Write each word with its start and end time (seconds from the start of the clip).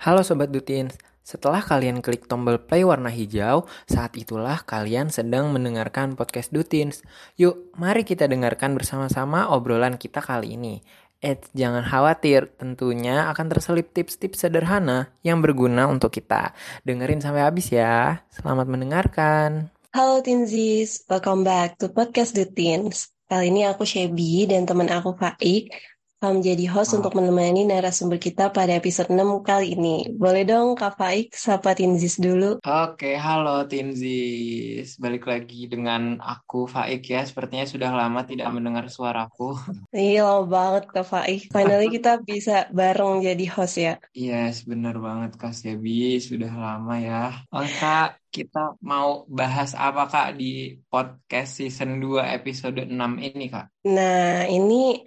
Halo 0.00 0.24
Sobat 0.24 0.48
Dutins, 0.48 0.96
setelah 1.20 1.60
kalian 1.60 2.00
klik 2.00 2.24
tombol 2.24 2.56
play 2.56 2.88
warna 2.88 3.12
hijau, 3.12 3.68
saat 3.84 4.16
itulah 4.16 4.64
kalian 4.64 5.12
sedang 5.12 5.52
mendengarkan 5.52 6.16
podcast 6.16 6.48
Dutins. 6.56 7.04
Yuk, 7.36 7.76
mari 7.76 8.00
kita 8.08 8.24
dengarkan 8.24 8.72
bersama-sama 8.80 9.52
obrolan 9.52 10.00
kita 10.00 10.24
kali 10.24 10.56
ini. 10.56 10.80
Eh, 11.20 11.36
jangan 11.52 11.84
khawatir, 11.84 12.48
tentunya 12.56 13.28
akan 13.28 13.52
terselip 13.52 13.92
tips-tips 13.92 14.40
sederhana 14.48 15.12
yang 15.20 15.44
berguna 15.44 15.84
untuk 15.84 16.16
kita. 16.16 16.56
Dengerin 16.80 17.20
sampai 17.20 17.44
habis 17.44 17.68
ya. 17.68 18.24
Selamat 18.32 18.72
mendengarkan. 18.72 19.68
Halo 19.92 20.24
Tinzis, 20.24 21.04
welcome 21.12 21.44
back 21.44 21.76
to 21.76 21.92
podcast 21.92 22.32
Dutins. 22.32 23.12
Kali 23.28 23.52
ini 23.52 23.68
aku 23.68 23.84
Shebi 23.84 24.48
dan 24.48 24.64
teman 24.64 24.88
aku 24.88 25.12
Faik 25.12 25.89
menjadi 26.28 26.68
host 26.68 26.92
oh. 26.92 27.00
untuk 27.00 27.16
menemani 27.16 27.64
narasumber 27.64 28.20
kita 28.20 28.52
pada 28.52 28.76
episode 28.76 29.08
6 29.08 29.40
kali 29.40 29.72
ini. 29.72 30.12
Boleh 30.12 30.44
dong 30.44 30.76
Kak 30.76 31.00
Faik 31.00 31.32
sapa 31.32 31.72
Tinzis 31.72 32.20
dulu. 32.20 32.60
Oke, 32.60 33.16
halo 33.16 33.64
Tinzis. 33.64 35.00
Balik 35.00 35.24
lagi 35.24 35.64
dengan 35.64 36.20
aku 36.20 36.68
Faik 36.68 37.08
ya. 37.08 37.24
Sepertinya 37.24 37.64
sudah 37.64 37.88
lama 37.96 38.20
tidak 38.28 38.52
mendengar 38.52 38.92
suaraku. 38.92 39.56
Iya, 39.96 40.28
lama 40.28 40.44
banget 40.44 40.84
Kak 40.92 41.06
Faik. 41.08 41.48
Finally 41.48 41.88
kita 41.96 42.20
bisa 42.20 42.68
bareng 42.68 43.24
jadi 43.24 43.46
host 43.48 43.76
ya. 43.80 43.94
Yes, 44.12 44.68
benar 44.68 45.00
banget 45.00 45.40
Kak 45.40 45.56
Sebi. 45.56 46.20
Sudah 46.20 46.52
lama 46.52 47.00
ya. 47.00 47.32
Oh 47.48 47.64
Kak, 47.64 48.20
kita 48.28 48.76
mau 48.84 49.26
bahas 49.26 49.74
apa 49.74 50.06
Kak 50.06 50.38
di 50.38 50.78
podcast 50.86 51.58
season 51.58 51.98
2 51.98 52.36
episode 52.36 52.86
6 52.86 52.92
ini 53.18 53.46
Kak? 53.50 53.66
Nah, 53.90 54.46
ini 54.46 55.00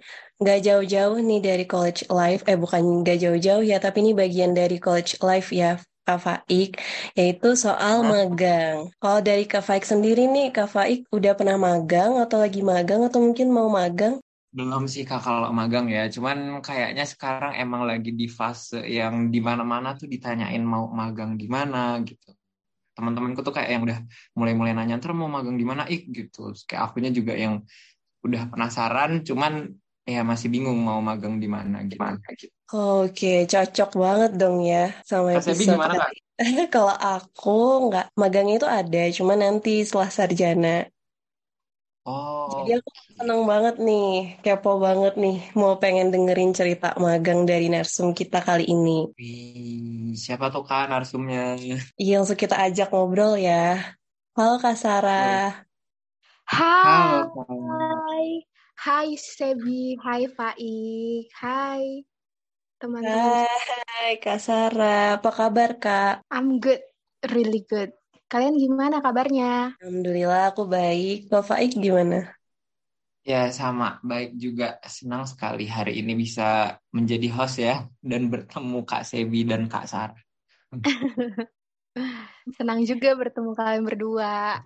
nggak 0.44 0.60
jauh-jauh 0.60 1.16
nih 1.24 1.40
dari 1.40 1.64
college 1.64 2.04
life, 2.12 2.44
eh 2.44 2.60
bukan 2.60 3.00
nggak 3.00 3.16
jauh-jauh 3.16 3.64
ya, 3.64 3.80
tapi 3.80 4.04
ini 4.04 4.12
bagian 4.12 4.52
dari 4.52 4.76
college 4.76 5.16
life 5.24 5.48
ya, 5.48 5.80
Kak 6.04 6.20
Faik, 6.20 6.76
yaitu 7.16 7.56
soal 7.56 8.04
magang. 8.04 8.92
Kalau 9.00 9.24
dari 9.24 9.48
Kak 9.48 9.64
Faik 9.64 9.88
sendiri 9.88 10.28
nih, 10.28 10.52
Kak 10.52 10.68
Faik 10.68 11.08
udah 11.08 11.32
pernah 11.32 11.56
magang 11.56 12.20
atau 12.20 12.44
lagi 12.44 12.60
magang 12.60 13.08
atau 13.08 13.24
mungkin 13.24 13.48
mau 13.48 13.72
magang? 13.72 14.20
Belum 14.52 14.84
sih 14.84 15.08
Kak 15.08 15.24
kalau 15.24 15.48
magang 15.48 15.88
ya, 15.88 16.04
cuman 16.12 16.60
kayaknya 16.60 17.08
sekarang 17.08 17.56
emang 17.56 17.88
lagi 17.88 18.12
di 18.12 18.28
fase 18.28 18.84
yang 18.84 19.32
di 19.32 19.40
mana-mana 19.40 19.96
tuh 19.96 20.06
ditanyain 20.06 20.60
mau 20.60 20.92
magang 20.92 21.40
di 21.40 21.48
mana 21.48 21.96
gitu. 22.04 22.36
Teman-temanku 22.94 23.40
tuh 23.40 23.50
kayak 23.56 23.70
yang 23.74 23.82
udah 23.82 23.98
mulai-mulai 24.36 24.76
nanya, 24.76 25.00
ntar 25.00 25.16
mau 25.16 25.26
magang 25.26 25.56
di 25.56 25.64
mana 25.64 25.88
ik 25.88 26.06
gitu. 26.12 26.52
Kayak 26.68 26.92
akunya 26.92 27.10
juga 27.10 27.32
yang 27.32 27.64
udah 28.22 28.52
penasaran, 28.52 29.24
cuman 29.26 29.72
ya 30.04 30.20
masih 30.20 30.52
bingung 30.52 30.76
mau 30.76 31.00
magang 31.00 31.40
di 31.40 31.48
mana 31.48 31.80
gimana 31.88 32.20
gitu. 32.36 32.52
Oke, 32.72 33.48
cocok 33.48 33.90
banget 33.96 34.32
dong 34.36 34.60
ya 34.60 34.92
sama 35.04 35.36
Mas 35.36 35.48
episode 35.48 35.76
gimana. 35.76 36.04
Kalau 36.74 36.92
aku 36.92 37.88
nggak 37.88 38.12
magang 38.18 38.48
itu 38.52 38.68
ada, 38.68 39.02
cuma 39.12 39.36
nanti 39.36 39.80
setelah 39.84 40.10
sarjana. 40.12 40.78
Oh. 42.04 42.60
Jadi 42.60 42.76
aku 42.76 42.90
seneng 43.16 43.48
banget 43.48 43.80
nih, 43.80 44.36
kepo 44.44 44.76
banget 44.76 45.16
nih, 45.16 45.40
mau 45.56 45.80
pengen 45.80 46.12
dengerin 46.12 46.52
cerita 46.52 46.92
magang 47.00 47.48
dari 47.48 47.72
narsum 47.72 48.12
kita 48.12 48.44
kali 48.44 48.68
ini. 48.68 49.08
Wih, 49.16 50.12
siapa 50.12 50.52
tuh 50.52 50.68
kan 50.68 50.92
narsumnya? 50.92 51.56
Iya, 51.96 52.20
langsung 52.20 52.36
kita 52.36 52.60
ajak 52.60 52.92
ngobrol 52.92 53.40
ya. 53.40 53.80
Halo 54.36 54.60
Kak 54.60 54.76
Sarah. 54.76 55.64
Hai. 56.44 57.24
Halo, 57.24 58.52
Hai 58.84 59.16
Sebi, 59.16 59.96
hai 60.04 60.28
Faik, 60.28 61.32
hai 61.40 62.04
teman-teman. 62.76 63.48
Hai 63.96 64.20
Kak 64.20 64.36
Sarah, 64.44 65.16
apa 65.16 65.30
kabar 65.32 65.80
Kak? 65.80 66.20
I'm 66.28 66.60
good, 66.60 66.84
really 67.32 67.64
good. 67.64 67.96
Kalian 68.28 68.60
gimana 68.60 69.00
kabarnya? 69.00 69.72
Alhamdulillah 69.80 70.52
aku 70.52 70.68
baik. 70.68 71.32
Kak 71.32 71.48
Faik 71.48 71.80
gimana? 71.80 72.28
Ya 73.24 73.48
sama, 73.56 74.04
baik 74.04 74.36
juga. 74.36 74.76
Senang 74.84 75.24
sekali 75.24 75.64
hari 75.64 76.04
ini 76.04 76.12
bisa 76.12 76.76
menjadi 76.92 77.28
host 77.32 77.64
ya 77.64 77.88
dan 78.04 78.28
bertemu 78.28 78.84
Kak 78.84 79.08
Sebi 79.08 79.48
dan 79.48 79.64
Kak 79.64 79.88
Sarah. 79.88 80.20
Senang 82.58 82.82
juga 82.84 83.14
bertemu 83.14 83.54
kalian 83.54 83.84
berdua. 83.86 84.60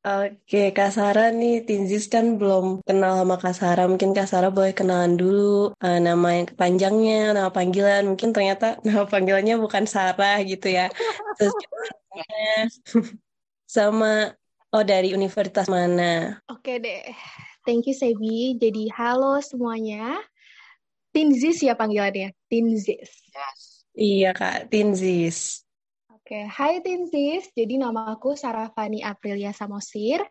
Oke, 0.00 0.72
Kak 0.72 0.90
Sarah 0.96 1.28
nih, 1.30 1.62
Tinzis 1.62 2.08
kan 2.08 2.40
belum 2.40 2.80
kenal 2.82 3.20
sama 3.20 3.36
Kak 3.36 3.54
Sarah. 3.54 3.86
Mungkin 3.86 4.16
Kak 4.16 4.26
Sarah 4.26 4.50
boleh 4.50 4.72
kenalan 4.72 5.14
dulu 5.14 5.76
uh, 5.76 5.98
nama 6.00 6.28
yang 6.40 6.48
panjangnya, 6.56 7.36
nama 7.36 7.50
panggilan. 7.52 8.08
Mungkin 8.08 8.32
ternyata 8.32 8.80
nama 8.86 9.04
panggilannya 9.04 9.60
bukan 9.60 9.84
Sarah 9.84 10.40
gitu 10.42 10.72
ya. 10.72 10.88
Terus 11.36 11.54
sama, 13.76 14.34
oh 14.72 14.84
dari 14.84 15.12
universitas 15.12 15.68
mana? 15.68 16.40
Oke 16.48 16.80
deh, 16.80 17.12
thank 17.68 17.86
you 17.86 17.94
Sebi. 17.94 18.56
Jadi 18.56 18.88
halo 18.96 19.38
semuanya. 19.44 20.18
Tinzis 21.12 21.60
ya 21.60 21.76
panggilannya, 21.76 22.32
Tinzis. 22.48 23.10
Yes. 23.30 23.60
Iya 23.94 24.30
Kak, 24.32 24.72
Tinzis. 24.72 25.69
Oke, 26.30 26.46
hai 26.46 26.78
Tinsis. 26.78 27.50
Jadi 27.58 27.74
nama 27.74 28.14
aku 28.14 28.38
Sarah 28.38 28.70
Fani 28.70 29.02
Aprilia 29.02 29.50
Samosir. 29.50 30.22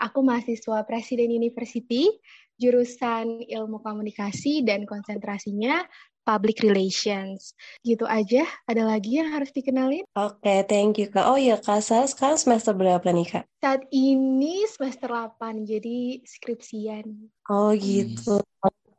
Aku 0.00 0.24
mahasiswa 0.24 0.80
Presiden 0.88 1.28
University, 1.28 2.08
jurusan 2.56 3.44
Ilmu 3.44 3.84
Komunikasi 3.84 4.64
dan 4.64 4.88
konsentrasinya 4.88 5.84
Public 6.24 6.64
Relations. 6.64 7.52
Gitu 7.84 8.08
aja. 8.08 8.48
Ada 8.64 8.96
lagi 8.96 9.20
yang 9.20 9.28
harus 9.28 9.52
dikenalin? 9.52 10.08
Oke, 10.16 10.64
thank 10.64 10.96
you 10.96 11.12
Kak. 11.12 11.28
Oh 11.28 11.36
iya 11.36 11.60
Kak, 11.60 11.84
saya 11.84 12.08
sekarang 12.08 12.40
semester 12.40 12.72
berapa 12.72 13.04
nih 13.12 13.28
Kak? 13.36 13.44
Saat 13.60 13.84
ini 13.92 14.64
semester 14.72 15.12
8, 15.12 15.68
jadi 15.68 16.24
skripsian. 16.24 17.28
Oh 17.52 17.76
gitu. 17.76 18.40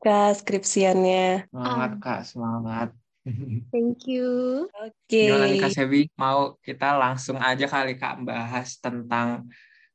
Kak, 0.06 0.38
skripsiannya. 0.38 1.50
Semangat 1.50 1.92
Kak, 1.98 2.22
semangat. 2.30 2.94
Thank 3.74 4.06
you. 4.06 4.68
Oke. 4.72 4.94
Okay. 5.08 5.28
Gimana 5.32 5.46
nih 5.48 5.60
Kak 5.64 5.72
Sebi? 5.72 6.02
Mau 6.20 6.60
kita 6.60 6.96
langsung 7.00 7.40
aja 7.40 7.66
kali 7.66 7.96
Kak 7.96 8.24
bahas 8.28 8.80
tentang 8.80 9.48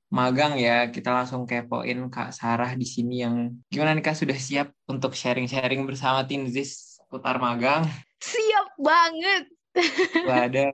magang 0.09 0.57
ya. 0.57 0.89
Kita 0.89 1.13
langsung 1.13 1.45
kepoin 1.45 2.09
Kak 2.09 2.33
Sarah 2.33 2.73
di 2.73 2.89
sini 2.89 3.25
yang 3.25 3.53
gimana 3.69 3.93
nih 3.97 4.05
Kak 4.05 4.17
sudah 4.17 4.39
siap 4.39 4.73
untuk 4.89 5.13
sharing-sharing 5.13 5.85
bersama 5.85 6.25
Tinzis 6.25 7.01
putar 7.09 7.37
magang? 7.41 7.85
Siap 8.21 8.77
banget. 8.81 9.45
Waduh, 10.29 10.73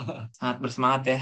sangat 0.38 0.56
bersemangat 0.62 1.02
ya. 1.06 1.20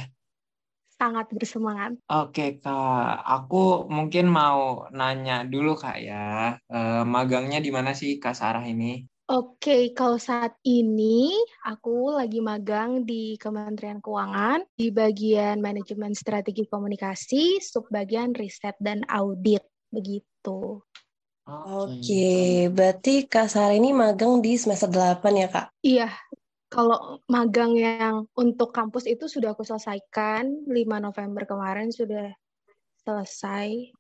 Sangat 0.98 1.30
bersemangat. 1.30 1.94
Oke 2.10 2.58
kak, 2.58 3.22
aku 3.22 3.86
mungkin 3.86 4.26
mau 4.26 4.90
nanya 4.90 5.46
dulu 5.46 5.78
kak 5.78 6.02
ya, 6.02 6.58
e, 6.66 6.78
magangnya 7.06 7.62
di 7.62 7.70
mana 7.70 7.94
sih 7.94 8.18
kak 8.18 8.34
Sarah 8.34 8.66
ini? 8.66 9.06
Oke, 9.28 9.92
kalau 9.92 10.16
saat 10.16 10.56
ini 10.64 11.36
aku 11.60 12.16
lagi 12.16 12.40
magang 12.40 13.04
di 13.04 13.36
Kementerian 13.36 14.00
Keuangan 14.00 14.64
di 14.72 14.88
bagian 14.88 15.60
manajemen 15.60 16.16
strategi 16.16 16.64
komunikasi, 16.64 17.60
subbagian 17.60 18.32
riset 18.32 18.72
dan 18.80 19.04
audit 19.04 19.60
begitu. 19.92 20.80
Oke, 21.44 22.72
berarti 22.72 23.28
Kak 23.28 23.52
Sarah 23.52 23.76
ini 23.76 23.92
magang 23.92 24.40
di 24.40 24.56
semester 24.56 24.88
8 24.88 25.20
ya, 25.36 25.48
Kak? 25.52 25.66
Iya. 25.84 26.08
Kalau 26.72 27.20
magang 27.28 27.76
yang 27.76 28.24
untuk 28.32 28.72
kampus 28.72 29.04
itu 29.04 29.28
sudah 29.28 29.52
aku 29.52 29.60
selesaikan 29.60 30.64
5 30.64 31.04
November 31.04 31.44
kemarin 31.44 31.92
sudah 31.92 32.32
selesai 33.04 33.92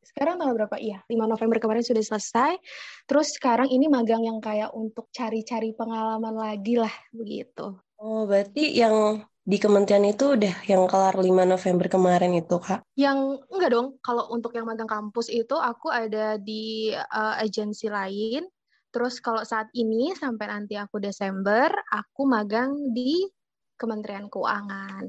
sekarang 0.00 0.40
tanggal 0.40 0.56
berapa? 0.56 0.76
Iya, 0.80 1.04
5 1.06 1.24
November 1.28 1.58
kemarin 1.60 1.84
sudah 1.84 2.02
selesai. 2.02 2.56
Terus 3.04 3.36
sekarang 3.36 3.68
ini 3.68 3.86
magang 3.86 4.24
yang 4.24 4.40
kayak 4.40 4.72
untuk 4.72 5.12
cari-cari 5.12 5.76
pengalaman 5.76 6.34
lagi 6.34 6.80
lah, 6.80 6.92
begitu. 7.12 7.76
Oh, 8.00 8.24
berarti 8.24 8.80
yang 8.80 9.24
di 9.44 9.56
kementerian 9.60 10.04
itu 10.08 10.36
udah 10.36 10.54
yang 10.64 10.88
kelar 10.88 11.16
5 11.16 11.26
November 11.26 11.86
kemarin 11.88 12.32
itu, 12.32 12.56
Kak? 12.56 12.80
Yang 12.96 13.44
enggak 13.52 13.70
dong, 13.76 13.88
kalau 14.00 14.28
untuk 14.32 14.56
yang 14.56 14.64
magang 14.64 14.88
kampus 14.88 15.28
itu 15.28 15.56
aku 15.56 15.92
ada 15.92 16.40
di 16.40 16.92
uh, 16.96 17.36
agensi 17.36 17.92
lain. 17.92 18.48
Terus 18.90 19.22
kalau 19.22 19.46
saat 19.46 19.70
ini 19.76 20.16
sampai 20.18 20.50
nanti 20.50 20.74
aku 20.74 20.98
Desember, 20.98 21.70
aku 21.92 22.26
magang 22.26 22.90
di 22.90 23.22
Kementerian 23.78 24.26
Keuangan. 24.28 25.06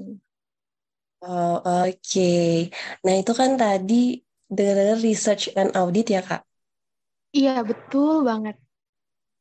Oh, 1.22 1.62
oke. 1.62 2.02
Okay. 2.02 2.74
Nah, 3.06 3.14
itu 3.22 3.34
kan 3.38 3.54
tadi 3.54 4.18
dengar 4.52 5.00
research 5.00 5.48
and 5.56 5.72
audit 5.80 6.12
ya 6.12 6.22
kak? 6.22 6.44
Iya 7.32 7.64
betul 7.64 8.28
banget. 8.28 8.60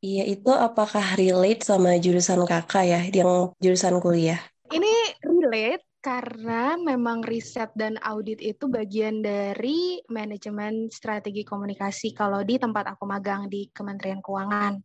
Iya 0.01 0.25
itu 0.33 0.49
apakah 0.49 1.19
relate 1.19 1.67
sama 1.67 1.99
jurusan 2.01 2.47
kakak 2.49 2.85
ya, 2.89 3.01
yang 3.11 3.53
jurusan 3.61 4.01
kuliah? 4.01 4.41
Ini 4.71 5.19
relate 5.21 5.85
karena 6.01 6.81
memang 6.81 7.21
riset 7.21 7.69
dan 7.77 8.01
audit 8.01 8.41
itu 8.41 8.65
bagian 8.71 9.21
dari 9.21 10.01
manajemen 10.09 10.89
strategi 10.89 11.45
komunikasi 11.45 12.17
kalau 12.17 12.41
di 12.41 12.57
tempat 12.57 12.97
aku 12.97 13.05
magang 13.05 13.53
di 13.53 13.69
Kementerian 13.69 14.25
Keuangan. 14.25 14.81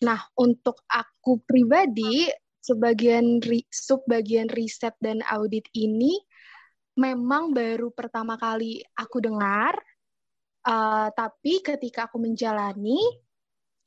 Nah, 0.00 0.20
untuk 0.40 0.80
aku 0.88 1.44
pribadi 1.44 2.24
sebagian 2.64 3.44
ri, 3.44 3.68
sub 3.68 4.00
bagian 4.08 4.48
riset 4.48 4.96
dan 5.04 5.20
audit 5.28 5.68
ini 5.76 6.16
memang 6.98 7.54
baru 7.54 7.92
pertama 7.94 8.34
kali 8.34 8.82
aku 8.96 9.22
dengar, 9.22 9.76
uh, 10.66 11.08
tapi 11.14 11.62
ketika 11.62 12.10
aku 12.10 12.18
menjalani, 12.18 12.98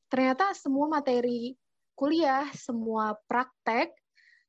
ternyata 0.07 0.55
semua 0.55 0.87
materi 0.87 1.55
kuliah, 1.93 2.47
semua 2.53 3.17
praktek 3.27 3.93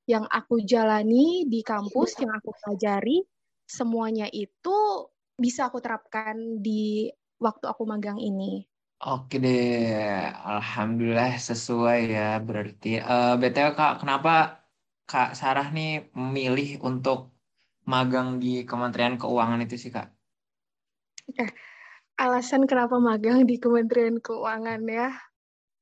yang 0.05 0.29
aku 0.29 0.61
jalani 0.65 1.49
di 1.49 1.65
kampus, 1.65 2.21
yang 2.21 2.33
aku 2.37 2.53
pelajari, 2.61 3.25
semuanya 3.65 4.29
itu 4.29 5.09
bisa 5.35 5.73
aku 5.73 5.81
terapkan 5.81 6.61
di 6.61 7.09
waktu 7.41 7.65
aku 7.67 7.83
magang 7.89 8.21
ini. 8.21 8.65
Oke 9.05 9.37
deh, 9.37 10.31
alhamdulillah 10.31 11.37
sesuai 11.37 11.99
ya 12.09 12.41
berarti. 12.41 13.03
Uh, 13.03 13.35
eh, 13.37 13.51
BTW 13.51 13.77
Kak, 13.77 14.01
kenapa 14.01 14.65
Kak 15.05 15.37
Sarah 15.37 15.69
nih 15.69 16.09
memilih 16.17 16.81
untuk 16.81 17.34
magang 17.85 18.41
di 18.41 18.65
Kementerian 18.65 19.17
Keuangan 19.17 19.61
itu 19.65 19.77
sih 19.77 19.93
Kak? 19.93 20.09
Oke, 21.31 21.47
alasan 22.21 22.69
kenapa 22.69 23.01
magang 23.01 23.45
di 23.49 23.57
Kementerian 23.57 24.21
Keuangan 24.21 24.83
ya. 24.89 25.13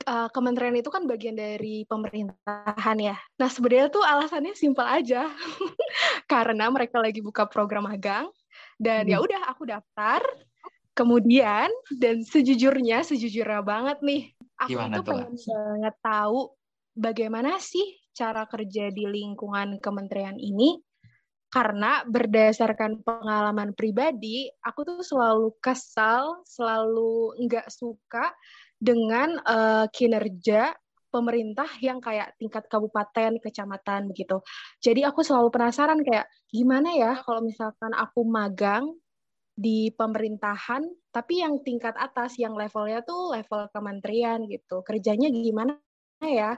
Uh, 0.02 0.26
kementerian 0.34 0.74
itu 0.74 0.90
kan 0.90 1.06
bagian 1.06 1.38
dari 1.38 1.86
pemerintahan 1.86 2.98
ya. 2.98 3.14
Nah 3.38 3.46
sebenarnya 3.46 3.86
tuh 3.86 4.02
alasannya 4.02 4.50
simpel 4.58 4.82
aja, 4.82 5.30
karena 6.32 6.66
mereka 6.74 6.98
lagi 6.98 7.22
buka 7.22 7.46
program 7.46 7.86
magang 7.86 8.26
dan 8.82 9.06
ya 9.06 9.22
hmm. 9.22 9.22
ya 9.22 9.26
udah 9.30 9.40
aku 9.46 9.62
daftar, 9.62 10.26
Kemudian 10.92 11.72
dan 11.96 12.20
sejujurnya, 12.20 13.00
sejujurnya 13.00 13.64
banget 13.64 14.04
nih, 14.04 14.28
aku 14.60 14.76
Gimana 14.76 15.00
tuh 15.00 15.04
pengen 15.08 15.32
banget 15.32 15.96
tahu 16.04 16.40
bagaimana 16.92 17.56
sih 17.56 17.96
cara 18.12 18.44
kerja 18.44 18.92
di 18.92 19.08
lingkungan 19.08 19.80
kementerian 19.80 20.36
ini. 20.36 20.76
Karena 21.52 22.00
berdasarkan 22.08 23.04
pengalaman 23.04 23.76
pribadi, 23.76 24.48
aku 24.64 24.88
tuh 24.88 25.04
selalu 25.04 25.52
kesal, 25.60 26.40
selalu 26.48 27.36
nggak 27.44 27.68
suka 27.68 28.32
dengan 28.80 29.36
uh, 29.44 29.84
kinerja 29.92 30.72
pemerintah 31.12 31.68
yang 31.84 32.00
kayak 32.00 32.32
tingkat 32.40 32.64
kabupaten, 32.72 33.36
kecamatan 33.36 34.08
begitu. 34.08 34.40
Jadi 34.80 35.04
aku 35.04 35.20
selalu 35.20 35.52
penasaran 35.52 36.00
kayak 36.00 36.24
gimana 36.48 36.96
ya 36.96 37.20
kalau 37.20 37.44
misalkan 37.44 37.92
aku 37.92 38.24
magang 38.24 38.88
di 39.52 39.92
pemerintahan, 39.92 40.88
tapi 41.12 41.44
yang 41.44 41.60
tingkat 41.60 41.92
atas, 42.00 42.40
yang 42.40 42.56
levelnya 42.56 43.04
tuh 43.04 43.36
level 43.36 43.68
kementerian 43.76 44.48
gitu. 44.48 44.80
Kerjanya 44.80 45.28
gimana 45.28 45.76
ya? 46.24 46.56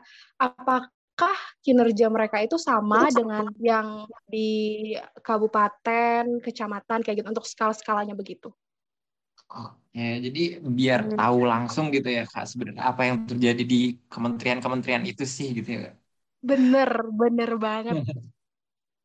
Apakah 1.14 1.38
kinerja 1.62 2.10
mereka 2.10 2.42
itu 2.42 2.58
sama 2.58 3.06
dengan 3.14 3.46
yang 3.62 4.10
di 4.26 4.90
kabupaten, 5.22 6.42
kecamatan 6.42 7.06
kayak 7.06 7.22
gitu 7.22 7.30
untuk 7.30 7.46
skala-skalanya 7.46 8.18
begitu? 8.18 8.50
Oke, 9.46 10.18
jadi 10.26 10.58
biar 10.58 11.14
hmm. 11.14 11.14
tahu 11.14 11.38
langsung 11.46 11.94
gitu 11.94 12.10
ya 12.10 12.26
kak 12.26 12.50
sebenarnya 12.50 12.90
apa 12.90 13.06
yang 13.06 13.30
terjadi 13.30 13.62
di 13.62 13.94
kementerian-kementerian 14.10 15.06
itu 15.06 15.22
sih 15.22 15.54
gitu 15.54 15.86
ya. 15.86 15.94
Bener, 16.42 16.90
bener 17.14 17.50
banget. 17.62 18.02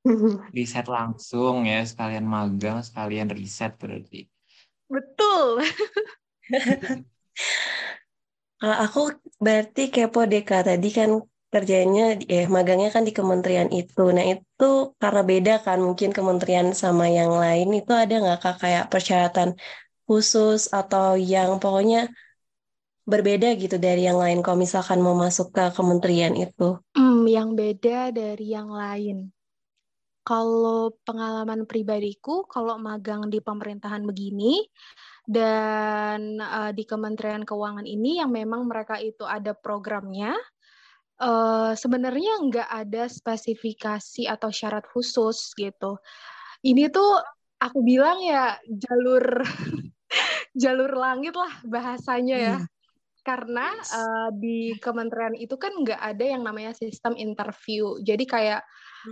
riset 0.56 0.88
langsung 0.88 1.68
ya 1.68 1.84
sekalian 1.84 2.26
magang 2.26 2.80
sekalian 2.82 3.30
riset 3.30 3.76
berarti 3.76 4.26
betul 4.90 5.62
kalau 8.60 8.78
aku 8.84 9.02
berarti 9.38 9.84
kepo 9.94 10.26
deh 10.26 10.44
kak 10.44 10.66
tadi 10.68 10.90
kan 10.92 11.20
kerjanya 11.54 12.02
eh 12.30 12.46
magangnya 12.46 12.90
kan 12.96 13.04
di 13.08 13.14
kementerian 13.18 13.70
itu 13.74 14.02
nah 14.16 14.26
itu 14.34 14.94
karena 15.02 15.22
beda 15.32 15.54
kan 15.66 15.78
mungkin 15.88 16.10
kementerian 16.18 16.68
sama 16.82 17.06
yang 17.10 17.34
lain 17.44 17.68
itu 17.80 17.92
ada 17.94 18.14
nggak 18.22 18.40
kak 18.44 18.56
kayak 18.62 18.86
persyaratan 18.92 19.50
khusus 20.10 20.70
atau 20.74 21.18
yang 21.18 21.62
pokoknya 21.62 22.10
berbeda 23.10 23.58
gitu 23.58 23.82
dari 23.82 24.06
yang 24.06 24.22
lain 24.22 24.46
kalau 24.46 24.62
misalkan 24.62 25.02
mau 25.02 25.18
masuk 25.18 25.50
ke 25.50 25.74
kementerian 25.74 26.38
itu? 26.38 26.78
Hmm, 26.94 27.26
yang 27.26 27.58
beda 27.58 28.14
dari 28.14 28.54
yang 28.54 28.70
lain. 28.70 29.34
Kalau 30.22 30.94
pengalaman 31.02 31.66
pribadiku, 31.66 32.46
kalau 32.46 32.78
magang 32.78 33.34
di 33.34 33.42
pemerintahan 33.42 34.06
begini 34.06 34.62
dan 35.26 36.38
uh, 36.38 36.70
di 36.70 36.86
Kementerian 36.86 37.42
Keuangan 37.42 37.90
ini 37.90 38.22
yang 38.22 38.30
memang 38.30 38.70
mereka 38.70 39.02
itu 39.02 39.26
ada 39.26 39.58
programnya, 39.58 40.38
uh, 41.20 41.72
sebenarnya 41.76 42.34
nggak 42.48 42.70
ada 42.70 43.04
spesifikasi 43.12 44.26
atau 44.26 44.50
syarat 44.50 44.88
khusus 44.90 45.54
gitu. 45.54 46.00
Ini 46.64 46.92
tuh 46.92 47.20
aku 47.60 47.80
bilang 47.84 48.24
ya 48.24 48.56
jalur 48.68 49.44
jalur 50.64 50.92
langit 50.96 51.36
lah 51.36 51.54
bahasanya 51.68 52.38
ya. 52.40 52.58
Hmm. 52.60 52.68
Karena 53.20 53.68
uh, 53.70 54.30
di 54.34 54.74
kementerian 54.80 55.36
itu 55.38 55.54
kan 55.60 55.76
nggak 55.76 56.02
ada 56.02 56.26
yang 56.26 56.42
namanya 56.42 56.74
sistem 56.74 57.14
interview. 57.20 58.00
Jadi 58.02 58.26
kayak 58.26 58.64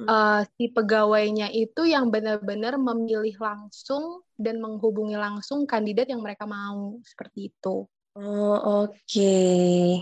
uh, 0.10 0.42
si 0.58 0.74
pegawainya 0.74 1.54
itu 1.54 1.86
yang 1.86 2.10
benar-benar 2.10 2.82
memilih 2.82 3.36
langsung 3.38 4.26
dan 4.34 4.58
menghubungi 4.58 5.20
langsung 5.20 5.70
kandidat 5.70 6.10
yang 6.10 6.24
mereka 6.24 6.50
mau 6.50 6.98
seperti 7.06 7.54
itu. 7.54 7.86
Oh 8.18 8.58
oke, 8.90 8.98
okay. 9.06 10.02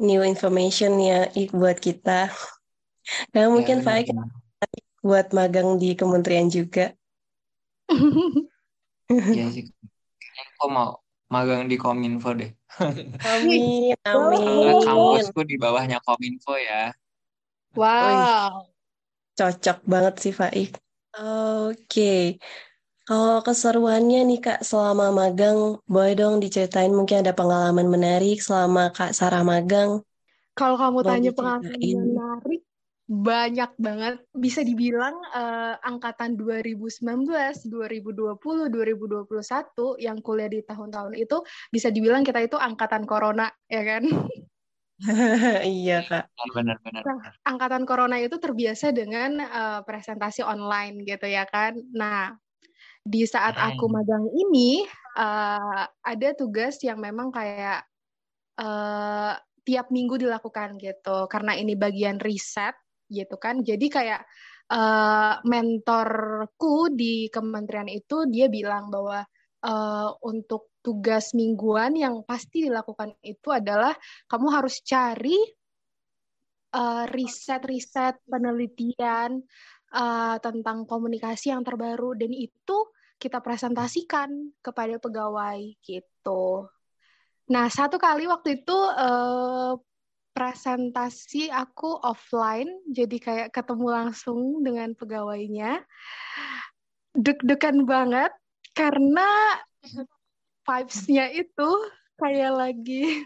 New 0.00 0.22
information 0.22 1.00
ya 1.00 1.28
buat 1.52 1.80
kita. 1.80 2.30
Nah 3.32 3.44
mungkin 3.48 3.80
ya, 3.80 3.84
Faik 3.84 4.08
buat 5.04 5.30
magang 5.30 5.78
di 5.78 5.94
kementerian 5.94 6.50
juga. 6.50 6.92
Iya 9.06 9.46
sih. 9.54 9.70
Kok 10.58 10.66
mau 10.66 10.98
magang 11.30 11.70
di 11.70 11.78
Kominfo 11.78 12.34
deh. 12.34 12.50
Amin, 13.38 13.94
amin. 14.02 14.82
Kampusku 14.82 15.46
di 15.46 15.54
bawahnya 15.54 16.02
Kominfo 16.02 16.58
ya. 16.58 16.90
Wow. 17.78 18.66
Cocok 19.38 19.78
banget 19.86 20.14
sih 20.18 20.34
Faik. 20.34 20.74
Oke. 21.14 22.42
Kalau 23.06 23.38
keseruannya 23.38 24.26
nih 24.26 24.40
Kak 24.42 24.60
selama 24.66 25.14
magang, 25.14 25.78
boleh 25.86 26.18
dong 26.18 26.42
diceritain 26.42 26.90
mungkin 26.90 27.22
ada 27.22 27.30
pengalaman 27.30 27.86
menarik 27.86 28.42
selama 28.42 28.90
Kak 28.90 29.14
Sarah 29.14 29.46
magang. 29.46 30.02
Kalau 30.58 30.74
kamu 30.74 31.06
boleh 31.06 31.10
tanya 31.14 31.30
pengalaman 31.30 31.78
menarik, 31.78 32.66
banyak 33.06 33.70
banget. 33.78 34.14
Bisa 34.34 34.66
dibilang 34.66 35.22
uh, 35.30 35.78
angkatan 35.86 36.34
2019, 36.34 37.70
2020, 37.70 38.74
2021 38.74 40.02
yang 40.02 40.18
kuliah 40.18 40.50
di 40.50 40.66
tahun-tahun 40.66 41.14
itu 41.14 41.46
bisa 41.70 41.94
dibilang 41.94 42.26
kita 42.26 42.42
itu 42.42 42.58
angkatan 42.58 43.06
corona, 43.06 43.46
ya 43.70 43.86
kan? 43.86 44.02
iya 45.62 46.02
kak. 46.02 46.26
Benar-benar. 46.58 47.06
Nah, 47.06 47.18
angkatan 47.46 47.86
corona 47.86 48.18
itu 48.18 48.34
terbiasa 48.42 48.90
dengan 48.90 49.38
uh, 49.46 49.80
presentasi 49.86 50.42
online 50.42 51.06
gitu 51.06 51.30
ya 51.30 51.46
kan. 51.46 51.78
Nah 51.94 52.34
di 53.06 53.22
saat 53.22 53.54
aku 53.54 53.86
magang 53.86 54.26
ini 54.34 54.82
uh, 55.14 55.86
ada 56.02 56.28
tugas 56.34 56.82
yang 56.82 56.98
memang 56.98 57.30
kayak 57.30 57.86
uh, 58.58 59.38
tiap 59.62 59.94
minggu 59.94 60.18
dilakukan 60.18 60.74
gitu. 60.82 61.30
Karena 61.30 61.54
ini 61.54 61.78
bagian 61.78 62.18
riset 62.18 62.74
gitu 63.06 63.38
kan. 63.38 63.62
Jadi 63.62 63.86
kayak 63.86 64.26
uh, 64.74 65.38
mentorku 65.46 66.90
di 66.90 67.30
kementerian 67.30 67.86
itu 67.86 68.26
dia 68.26 68.50
bilang 68.50 68.90
bahwa 68.90 69.22
uh, 69.62 70.10
untuk 70.26 70.74
tugas 70.82 71.34
mingguan 71.34 71.94
yang 71.98 72.22
pasti 72.22 72.66
dilakukan 72.66 73.14
itu 73.22 73.50
adalah 73.50 73.90
kamu 74.30 74.54
harus 74.54 74.86
cari 74.86 75.34
eh, 76.70 77.04
riset-riset 77.10 78.14
uh, 78.14 78.22
penelitian 78.30 79.42
uh, 79.90 80.38
tentang 80.38 80.86
komunikasi 80.86 81.50
yang 81.50 81.66
terbaru. 81.66 82.14
Dan 82.14 82.30
itu 82.30 82.86
kita 83.16 83.40
presentasikan 83.40 84.52
kepada 84.60 85.00
pegawai 85.00 85.60
gitu. 85.80 86.68
Nah 87.48 87.66
satu 87.70 87.96
kali 87.96 88.26
waktu 88.28 88.62
itu 88.62 88.76
uh, 88.76 89.78
presentasi 90.36 91.48
aku 91.48 91.96
offline, 92.04 92.68
jadi 92.92 93.16
kayak 93.16 93.48
ketemu 93.56 93.86
langsung 93.88 94.60
dengan 94.60 94.92
pegawainya, 94.92 95.80
deg-degan 97.16 97.88
banget 97.88 98.28
karena 98.76 99.56
vibes-nya 100.68 101.32
itu 101.32 101.70
kayak 102.20 102.52
lagi 102.52 103.24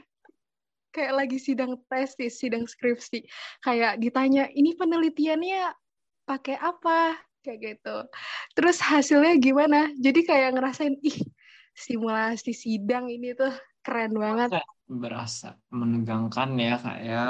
kayak 0.95 1.15
lagi 1.25 1.39
sidang 1.39 1.79
tesis, 1.91 2.39
sidang 2.39 2.67
skripsi. 2.67 3.27
Kayak 3.63 3.99
ditanya, 4.03 4.47
ini 4.51 4.75
penelitiannya 4.75 5.71
pakai 6.27 6.59
apa? 6.59 7.19
Kayak 7.41 7.59
gitu. 7.61 7.97
Terus 8.53 8.79
hasilnya 8.85 9.35
gimana? 9.41 9.89
Jadi 9.97 10.21
kayak 10.29 10.61
ngerasain, 10.61 10.97
ih 11.01 11.19
simulasi 11.73 12.53
sidang 12.53 13.09
ini 13.09 13.33
tuh 13.33 13.53
keren 13.81 14.13
banget. 14.17 14.61
Berasa 14.91 15.57
menegangkan 15.71 16.51
ya 16.59 16.77
kak 16.77 16.99
ya. 17.01 17.25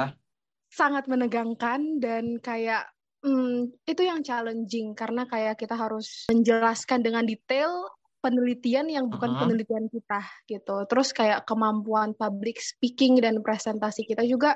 sangat 0.70 1.10
menegangkan 1.10 1.98
dan 1.98 2.38
kayak 2.38 2.86
hmm, 3.26 3.74
itu 3.90 4.02
yang 4.06 4.22
challenging 4.22 4.94
karena 4.94 5.26
kayak 5.26 5.58
kita 5.58 5.74
harus 5.74 6.30
menjelaskan 6.30 7.02
dengan 7.02 7.26
detail 7.26 7.90
penelitian 8.22 8.86
yang 8.86 9.10
bukan 9.10 9.32
uh 9.32 9.34
-huh. 9.34 9.42
penelitian 9.48 9.90
kita 9.90 10.20
gitu. 10.46 10.76
Terus 10.86 11.10
kayak 11.10 11.42
kemampuan 11.48 12.14
public 12.14 12.62
speaking 12.62 13.18
dan 13.18 13.42
presentasi 13.42 14.06
kita 14.06 14.22
juga 14.28 14.54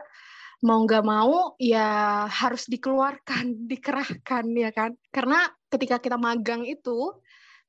mau 0.63 0.79
nggak 0.85 1.05
mau 1.05 1.59
ya 1.59 2.25
harus 2.31 2.71
dikeluarkan, 2.71 3.45
dikerahkan 3.71 4.45
ya 4.55 4.71
kan. 4.71 4.95
Karena 5.11 5.49
ketika 5.73 5.99
kita 5.99 6.21
magang 6.21 6.63
itu 6.63 7.11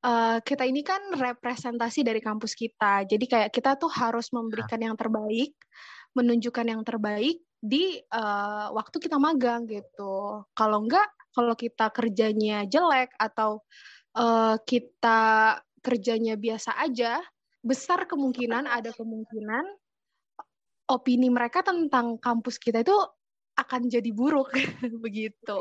uh, 0.06 0.38
kita 0.46 0.64
ini 0.70 0.86
kan 0.86 1.02
representasi 1.16 2.06
dari 2.06 2.22
kampus 2.22 2.54
kita. 2.54 3.08
Jadi 3.10 3.26
kayak 3.26 3.50
kita 3.50 3.80
tuh 3.80 3.90
harus 3.90 4.30
memberikan 4.30 4.78
yang 4.78 4.94
terbaik, 4.94 5.58
menunjukkan 6.14 6.66
yang 6.70 6.82
terbaik 6.86 7.42
di 7.58 7.98
uh, 8.14 8.70
waktu 8.78 9.02
kita 9.02 9.18
magang 9.18 9.66
gitu. 9.66 10.46
Kalau 10.54 10.86
enggak, 10.86 11.10
kalau 11.34 11.58
kita 11.58 11.90
kerjanya 11.90 12.70
jelek 12.70 13.10
atau 13.18 13.66
uh, 14.14 14.56
kita 14.62 15.60
kerjanya 15.82 16.38
biasa 16.38 16.78
aja, 16.82 17.22
besar 17.66 18.06
kemungkinan 18.06 18.70
ada 18.70 18.94
kemungkinan 18.94 19.66
opini 20.90 21.28
mereka 21.34 21.66
tentang 21.66 22.18
kampus 22.22 22.62
kita 22.62 22.86
itu 22.86 22.96
akan 23.56 23.88
jadi 23.88 24.10
buruk 24.12 24.54
begitu. 25.06 25.58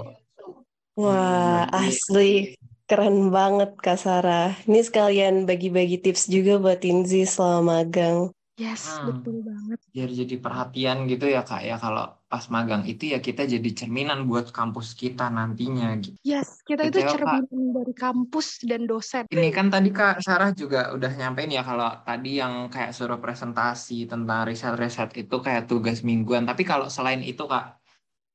Wah, 0.94 1.66
asli 1.74 2.54
keren 2.86 3.32
banget 3.34 3.74
Kak 3.80 3.98
Sarah. 3.98 4.54
Ini 4.68 4.80
sekalian 4.84 5.34
bagi-bagi 5.48 5.98
tips 5.98 6.30
juga 6.30 6.60
buat 6.60 6.84
Inzi 6.84 7.26
selama 7.26 7.82
magang. 7.82 8.30
Yes, 8.54 8.86
hmm. 8.86 9.06
betul 9.10 9.36
banget. 9.42 9.78
Biar 9.90 10.10
jadi 10.14 10.36
perhatian 10.38 11.10
gitu 11.10 11.26
ya 11.26 11.42
kak 11.42 11.66
ya 11.66 11.74
kalau 11.74 12.14
pas 12.34 12.50
magang 12.50 12.82
itu 12.82 13.14
ya 13.14 13.22
kita 13.22 13.46
jadi 13.46 13.70
cerminan 13.78 14.26
buat 14.26 14.50
kampus 14.50 14.98
kita 14.98 15.30
nantinya 15.30 15.94
gitu. 16.02 16.18
Yes, 16.26 16.66
kita 16.66 16.90
itu 16.90 16.98
cerminan 17.06 17.46
kak. 17.46 17.78
dari 17.78 17.94
kampus 17.94 18.66
dan 18.66 18.90
dosen. 18.90 19.22
Ini 19.30 19.54
kan 19.54 19.70
tadi 19.70 19.94
kak 19.94 20.18
Sarah 20.18 20.50
juga 20.50 20.90
udah 20.90 21.14
nyampein 21.14 21.54
ya 21.54 21.62
kalau 21.62 21.86
tadi 22.02 22.42
yang 22.42 22.66
kayak 22.74 22.90
suruh 22.90 23.22
presentasi 23.22 24.10
tentang 24.10 24.50
riset-riset 24.50 25.14
itu 25.14 25.36
kayak 25.38 25.70
tugas 25.70 26.02
mingguan. 26.02 26.42
Tapi 26.42 26.66
kalau 26.66 26.90
selain 26.90 27.22
itu 27.22 27.46
kak, 27.46 27.78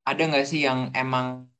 ada 0.08 0.22
nggak 0.24 0.48
sih 0.48 0.64
yang 0.64 0.96
emang 0.96 1.52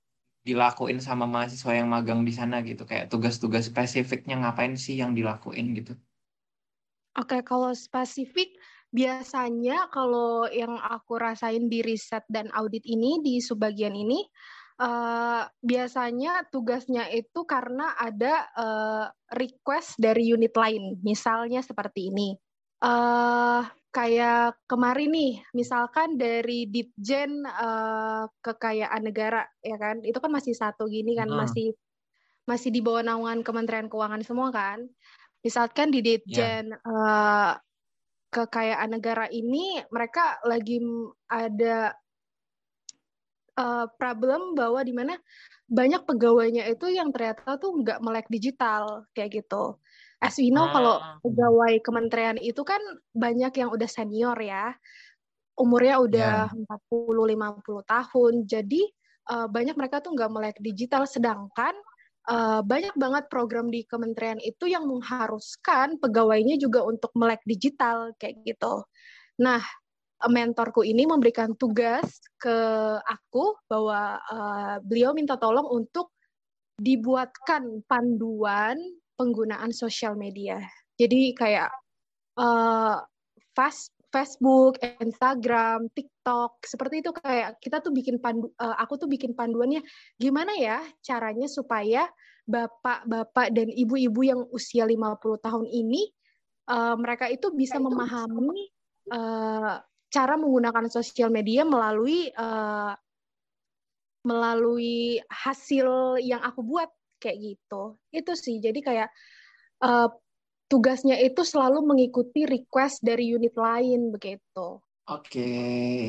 dilakuin 0.48 1.04
sama 1.04 1.28
mahasiswa 1.28 1.76
yang 1.76 1.92
magang 1.92 2.24
di 2.24 2.32
sana 2.32 2.64
gitu 2.64 2.88
kayak 2.88 3.12
tugas-tugas 3.12 3.68
spesifiknya 3.68 4.40
ngapain 4.40 4.80
sih 4.80 4.96
yang 4.96 5.12
dilakuin 5.12 5.76
gitu? 5.76 5.92
Oke, 7.20 7.44
kalau 7.44 7.76
spesifik 7.76 8.56
biasanya 8.90 9.90
kalau 9.94 10.50
yang 10.50 10.78
aku 10.82 11.22
rasain 11.22 11.70
di 11.70 11.86
riset 11.86 12.26
dan 12.26 12.50
audit 12.58 12.82
ini 12.86 13.22
di 13.22 13.38
subbagian 13.38 13.94
ini 13.94 14.26
uh, 14.80 15.44
biasanya 15.60 16.48
tugasnya 16.50 17.12
itu 17.12 17.44
karena 17.44 17.94
ada 18.00 18.48
uh, 18.56 19.06
request 19.36 20.00
dari 20.00 20.32
unit 20.32 20.56
lain, 20.56 20.98
misalnya 21.04 21.60
seperti 21.60 22.10
ini. 22.10 22.34
Uh, 22.80 23.68
kayak 23.92 24.56
kemarin 24.66 25.12
nih, 25.12 25.34
misalkan 25.52 26.16
dari 26.16 26.66
Ditjen 26.72 27.44
uh, 27.44 28.26
Kekayaan 28.40 29.04
Negara, 29.04 29.44
ya 29.60 29.76
kan, 29.76 30.00
itu 30.08 30.18
kan 30.18 30.32
masih 30.32 30.56
satu 30.56 30.88
gini 30.88 31.14
kan, 31.20 31.28
hmm. 31.28 31.38
masih 31.38 31.76
masih 32.48 32.74
di 32.74 32.82
bawah 32.82 33.06
naungan 33.06 33.46
Kementerian 33.46 33.92
Keuangan 33.92 34.24
semua 34.26 34.50
kan. 34.50 34.88
Misalkan 35.44 35.92
di 35.92 36.04
Ditjen 36.04 36.72
yeah. 36.74 36.88
uh, 36.88 37.54
kekayaan 38.30 38.94
negara 38.94 39.26
ini 39.30 39.82
mereka 39.90 40.38
lagi 40.46 40.78
ada 41.26 41.94
uh, 43.58 43.86
problem 43.98 44.54
bahwa 44.54 44.80
di 44.86 44.94
mana 44.94 45.18
banyak 45.70 46.02
pegawainya 46.06 46.66
itu 46.70 46.90
yang 46.90 47.14
ternyata 47.14 47.58
tuh 47.62 47.78
nggak 47.82 48.02
melek 48.02 48.28
digital 48.30 49.06
kayak 49.14 49.44
gitu. 49.44 49.78
As 50.20 50.36
we 50.36 50.52
know 50.52 50.68
kalau 50.70 51.00
ah. 51.00 51.16
pegawai 51.24 51.80
kementerian 51.80 52.38
itu 52.42 52.62
kan 52.66 52.82
banyak 53.16 53.54
yang 53.56 53.70
udah 53.72 53.90
senior 53.90 54.36
ya. 54.42 54.74
Umurnya 55.60 55.96
udah 56.00 56.34
yeah. 56.50 56.72
40 56.92 57.36
50 57.36 57.84
tahun. 57.84 58.34
Jadi 58.48 58.82
uh, 59.32 59.48
banyak 59.48 59.76
mereka 59.78 60.02
tuh 60.04 60.16
nggak 60.18 60.32
melek 60.32 60.58
digital 60.60 61.06
sedangkan 61.08 61.76
uh, 62.28 62.60
banyak 62.66 62.92
banget 63.00 63.32
program 63.32 63.72
di 63.72 63.88
kementerian 63.88 64.42
itu 64.44 64.68
yang 64.68 64.90
mengharuskan 64.90 66.02
pegawainya 66.02 66.60
juga 66.60 66.84
untuk 66.84 67.14
melek 67.16 67.40
digital 67.48 68.12
kayak 68.20 68.44
gitu. 68.44 68.84
Nah, 69.40 69.64
mentorku 70.28 70.84
ini 70.84 71.08
memberikan 71.08 71.56
tugas 71.56 72.20
ke 72.36 72.58
aku 73.00 73.56
bahwa 73.72 74.20
uh, 74.20 74.76
beliau 74.84 75.16
minta 75.16 75.40
tolong 75.40 75.64
untuk 75.72 76.12
dibuatkan 76.80 77.84
panduan 77.88 78.76
penggunaan 79.16 79.72
sosial 79.72 80.16
media. 80.20 80.60
Jadi 81.00 81.32
kayak 81.36 81.72
uh, 82.40 83.00
fast 83.56 83.96
Facebook, 84.10 84.82
Instagram, 84.82 85.90
TikTok, 85.94 86.66
seperti 86.66 87.06
itu 87.06 87.14
kayak 87.14 87.62
kita 87.62 87.78
tuh 87.82 87.94
bikin 87.94 88.18
pandu, 88.18 88.50
uh, 88.58 88.74
aku 88.82 88.98
tuh 88.98 89.06
bikin 89.06 89.38
panduannya 89.38 89.86
gimana 90.18 90.58
ya 90.58 90.82
caranya 91.06 91.46
supaya 91.46 92.10
bapak-bapak 92.50 93.54
dan 93.54 93.70
ibu-ibu 93.70 94.22
yang 94.26 94.42
usia 94.50 94.90
50 94.90 95.46
tahun 95.46 95.66
ini 95.70 96.10
uh, 96.74 96.98
mereka 96.98 97.30
itu 97.30 97.54
bisa 97.54 97.78
memahami 97.78 98.74
uh, 99.14 99.78
cara 100.10 100.34
menggunakan 100.42 100.90
sosial 100.90 101.30
media 101.30 101.62
melalui 101.62 102.34
uh, 102.34 102.98
melalui 104.26 105.22
hasil 105.30 106.18
yang 106.20 106.42
aku 106.42 106.66
buat 106.66 106.90
kayak 107.22 107.38
gitu. 107.38 108.02
Itu 108.10 108.34
sih. 108.34 108.58
Jadi 108.58 108.82
kayak 108.82 109.10
uh, 109.86 110.10
tugasnya 110.70 111.18
itu 111.18 111.42
selalu 111.42 111.82
mengikuti 111.82 112.46
request 112.46 113.02
dari 113.02 113.34
unit 113.34 113.58
lain 113.58 114.14
begitu. 114.14 114.80
Oke, 115.10 115.50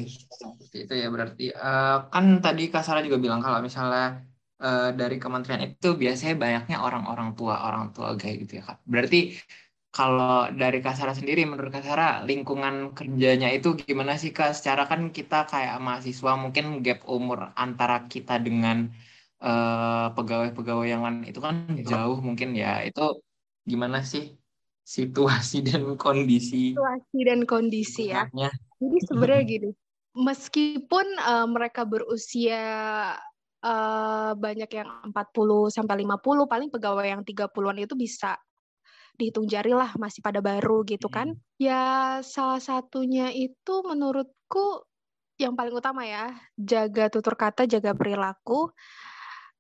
seperti 0.05 0.85
itu 0.85 0.95
ya 1.00 1.09
berarti. 1.09 1.45
Uh, 1.57 2.05
kan 2.12 2.45
tadi 2.45 2.69
Kak 2.69 2.85
Sarah 2.85 3.00
juga 3.00 3.17
bilang 3.17 3.40
kalau 3.40 3.64
misalnya 3.64 4.21
uh, 4.61 4.93
dari 4.93 5.17
kementerian 5.17 5.64
itu 5.64 5.97
biasanya 5.97 6.37
banyaknya 6.37 6.76
orang-orang 6.85 7.33
tua, 7.33 7.64
orang 7.64 7.97
tua 7.97 8.12
kayak 8.21 8.45
gitu 8.45 8.61
ya 8.61 8.62
Kak. 8.69 8.85
Berarti 8.85 9.40
kalau 9.88 10.52
dari 10.52 10.85
Kak 10.85 11.00
Sarah 11.00 11.17
sendiri, 11.17 11.49
menurut 11.49 11.73
Kak 11.73 11.81
Sarah, 11.81 12.21
lingkungan 12.29 12.93
kerjanya 12.93 13.49
itu 13.57 13.73
gimana 13.81 14.21
sih 14.21 14.37
Kak? 14.37 14.52
Secara 14.52 14.85
kan 14.85 15.09
kita 15.17 15.49
kayak 15.49 15.81
mahasiswa 15.81 16.37
mungkin 16.37 16.85
gap 16.85 17.00
umur 17.09 17.57
antara 17.57 18.05
kita 18.05 18.37
dengan 18.37 18.93
pegawai 19.40 20.52
pegawai-pegawai 20.52 20.87
yang 20.93 21.00
lain 21.00 21.25
itu 21.25 21.40
kan 21.40 21.73
jauh 21.81 22.21
mungkin 22.21 22.52
ya. 22.52 22.85
Itu 22.85 23.25
gimana 23.64 24.05
sih 24.05 24.37
situasi 24.90 25.62
dan 25.62 25.94
kondisi. 25.94 26.75
Situasi 26.75 27.18
dan 27.23 27.47
kondisi 27.47 28.11
ya. 28.11 28.26
Jadi 28.82 28.99
sebenarnya 29.06 29.42
gini 29.47 29.70
meskipun 30.16 31.06
uh, 31.23 31.47
mereka 31.47 31.87
berusia 31.87 32.62
uh, 33.62 34.32
banyak 34.35 34.70
yang 34.70 34.88
40 35.11 35.14
sampai 35.70 36.02
50 36.02 36.50
paling 36.50 36.68
pegawai 36.73 37.06
yang 37.06 37.23
30-an 37.23 37.78
itu 37.78 37.94
bisa 37.94 38.35
dihitung 39.14 39.44
jari 39.44 39.76
lah 39.76 39.92
masih 40.00 40.25
pada 40.25 40.40
baru 40.40 40.82
gitu 40.88 41.06
kan. 41.12 41.37
Hmm. 41.37 41.42
ya 41.61 41.85
salah 42.25 42.59
satunya 42.59 43.28
itu 43.30 43.85
menurutku 43.85 44.88
yang 45.37 45.56
paling 45.56 45.73
utama 45.73 46.04
ya 46.04 46.32
jaga 46.56 47.12
tutur 47.12 47.37
kata 47.37 47.68
jaga 47.68 47.94
perilaku. 47.94 48.73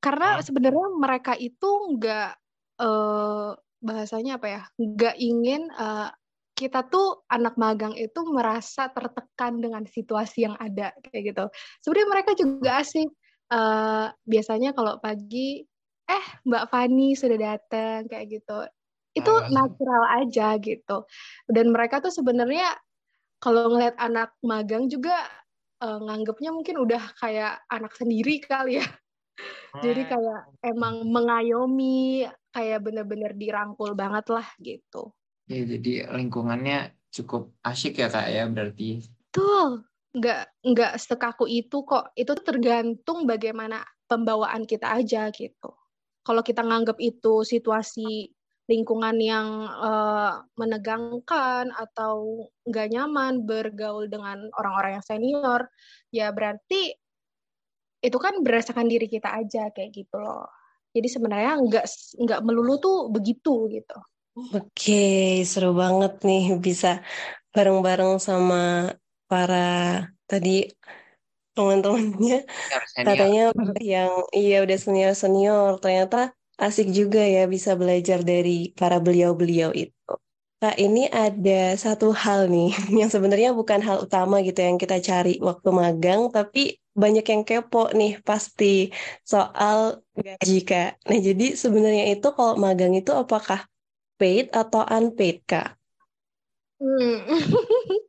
Karena 0.00 0.40
sebenarnya 0.40 0.86
mereka 0.96 1.36
itu 1.36 1.68
nggak 1.92 2.32
uh, 2.80 3.52
bahasanya 3.80 4.36
apa 4.36 4.46
ya 4.48 4.62
nggak 4.76 5.16
ingin 5.16 5.72
uh, 5.76 6.12
kita 6.60 6.84
tuh 6.92 7.24
anak 7.32 7.56
magang 7.56 7.96
itu 7.96 8.20
merasa 8.28 8.92
tertekan 8.92 9.64
dengan 9.64 9.88
situasi 9.88 10.44
yang 10.44 10.60
ada 10.60 10.92
kayak 11.08 11.32
gitu. 11.32 11.44
Sebenarnya 11.80 12.08
mereka 12.12 12.30
juga 12.36 12.84
asik. 12.84 13.08
Uh, 13.50 14.12
biasanya 14.28 14.70
kalau 14.76 15.00
pagi, 15.02 15.64
eh 16.06 16.26
Mbak 16.46 16.68
Fani 16.70 17.16
sudah 17.16 17.38
datang 17.40 18.06
kayak 18.12 18.28
gitu. 18.28 18.58
Itu 19.16 19.32
uh. 19.32 19.48
natural 19.48 20.22
aja 20.22 20.60
gitu. 20.60 21.08
Dan 21.48 21.72
mereka 21.72 22.04
tuh 22.04 22.12
sebenarnya 22.12 22.76
kalau 23.40 23.72
ngeliat 23.72 23.96
anak 23.96 24.36
magang 24.44 24.86
juga 24.92 25.16
uh, 25.80 25.98
nganggapnya 25.98 26.52
mungkin 26.52 26.76
udah 26.76 27.02
kayak 27.16 27.64
anak 27.72 27.96
sendiri 27.96 28.36
kali 28.44 28.84
ya. 28.84 28.86
Jadi 29.70 30.02
kayak 30.02 30.40
emang 30.66 31.06
mengayomi, 31.06 32.26
kayak 32.50 32.82
bener-bener 32.82 33.32
dirangkul 33.38 33.94
banget 33.94 34.26
lah 34.28 34.46
gitu. 34.58 35.14
Ya, 35.46 35.62
jadi 35.62 36.10
lingkungannya 36.10 36.94
cukup 37.14 37.54
asyik 37.62 38.02
ya 38.02 38.10
kak 38.10 38.28
ya 38.30 38.46
berarti. 38.50 39.02
Betul, 39.30 39.86
nggak 40.14 40.42
nggak 40.66 40.92
sekaku 40.98 41.46
itu 41.46 41.86
kok. 41.86 42.10
Itu 42.18 42.34
tergantung 42.42 43.30
bagaimana 43.30 43.86
pembawaan 44.10 44.66
kita 44.66 44.90
aja 44.98 45.30
gitu. 45.30 45.70
Kalau 46.26 46.42
kita 46.42 46.66
nganggap 46.66 46.98
itu 46.98 47.46
situasi 47.46 48.34
lingkungan 48.70 49.18
yang 49.18 49.66
uh, 49.66 50.46
menegangkan 50.54 51.74
atau 51.74 52.46
nggak 52.62 52.90
nyaman 52.94 53.42
bergaul 53.42 54.06
dengan 54.06 54.46
orang-orang 54.54 54.98
yang 54.98 55.06
senior, 55.06 55.66
ya 56.14 56.30
berarti 56.30 56.94
itu 58.00 58.16
kan 58.16 58.40
berdasarkan 58.40 58.88
diri 58.88 59.06
kita 59.06 59.28
aja 59.40 59.68
kayak 59.70 59.90
gitu 59.92 60.16
loh. 60.16 60.48
Jadi 60.90 61.06
sebenarnya 61.06 61.52
nggak 61.60 61.84
nggak 62.26 62.40
melulu 62.42 62.80
tuh 62.80 62.96
begitu 63.12 63.70
gitu. 63.70 63.98
Oke, 64.56 65.42
seru 65.44 65.76
banget 65.76 66.22
nih 66.24 66.56
bisa 66.58 67.04
bareng-bareng 67.54 68.18
sama 68.18 68.90
para 69.30 70.06
tadi 70.26 70.70
teman-temannya 71.54 72.46
katanya 72.94 73.50
yang 73.82 74.10
iya 74.34 74.62
udah 74.64 74.78
senior 74.78 75.12
senior 75.18 75.82
ternyata 75.82 76.30
asik 76.56 76.88
juga 76.94 77.20
ya 77.20 77.44
bisa 77.50 77.74
belajar 77.74 78.24
dari 78.24 78.70
para 78.72 78.96
beliau-beliau 78.96 79.70
itu. 79.76 80.12
Kak, 80.60 80.76
ini 80.76 81.08
ada 81.08 81.72
satu 81.76 82.12
hal 82.12 82.52
nih 82.52 82.68
yang 83.00 83.08
sebenarnya 83.08 83.56
bukan 83.56 83.80
hal 83.80 84.04
utama 84.04 84.44
gitu 84.44 84.60
yang 84.60 84.76
kita 84.76 85.00
cari 85.00 85.40
waktu 85.40 85.68
magang, 85.72 86.28
tapi 86.28 86.79
banyak 86.96 87.22
yang 87.22 87.42
kepo 87.46 87.90
nih 87.94 88.18
pasti 88.22 88.90
soal 89.22 90.02
gaji 90.14 90.58
Kak. 90.66 90.90
Nah, 91.06 91.20
jadi 91.20 91.46
sebenarnya 91.54 92.14
itu 92.14 92.28
kalau 92.34 92.58
magang 92.58 92.92
itu 92.94 93.14
apakah 93.14 93.64
paid 94.18 94.50
atau 94.50 94.84
unpaid 94.84 95.46
Kak? 95.46 95.78
Hmm. 96.80 97.28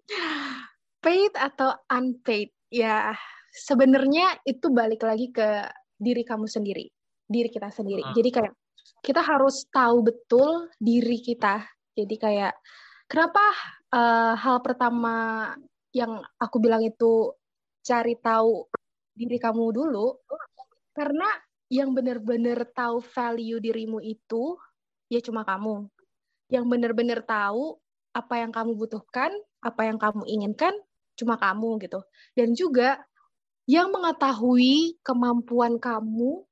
paid 1.03 1.33
atau 1.37 1.77
unpaid? 1.91 2.49
Ya, 2.71 3.13
sebenarnya 3.51 4.39
itu 4.47 4.71
balik 4.71 5.03
lagi 5.03 5.29
ke 5.29 5.67
diri 5.99 6.23
kamu 6.23 6.47
sendiri, 6.47 6.87
diri 7.27 7.49
kita 7.51 7.69
sendiri. 7.69 8.01
Hmm. 8.01 8.15
Jadi 8.15 8.29
kayak 8.31 8.53
kita 9.01 9.21
harus 9.21 9.65
tahu 9.69 10.05
betul 10.05 10.69
diri 10.77 11.21
kita 11.21 11.65
jadi 11.95 12.15
kayak 12.15 12.53
kenapa 13.11 13.43
uh, 13.91 14.33
hal 14.39 14.63
pertama 14.63 15.15
yang 15.91 16.23
aku 16.39 16.63
bilang 16.63 16.85
itu 16.87 17.35
cari 17.81 18.15
tahu 18.17 18.65
diri 19.17 19.37
kamu 19.37 19.75
dulu 19.75 20.21
karena 20.95 21.27
yang 21.71 21.95
benar-benar 21.95 22.67
tahu 22.75 22.99
value 22.99 23.63
dirimu 23.63 24.03
itu 24.03 24.59
ya 25.07 25.23
cuma 25.23 25.47
kamu. 25.47 25.87
Yang 26.51 26.65
benar-benar 26.67 27.19
tahu 27.23 27.79
apa 28.11 28.43
yang 28.43 28.51
kamu 28.51 28.75
butuhkan, 28.75 29.31
apa 29.63 29.87
yang 29.87 29.95
kamu 29.95 30.27
inginkan 30.27 30.75
cuma 31.15 31.39
kamu 31.39 31.79
gitu. 31.79 32.03
Dan 32.35 32.51
juga 32.51 32.99
yang 33.71 33.87
mengetahui 33.87 34.99
kemampuan 34.99 35.79
kamu 35.79 36.43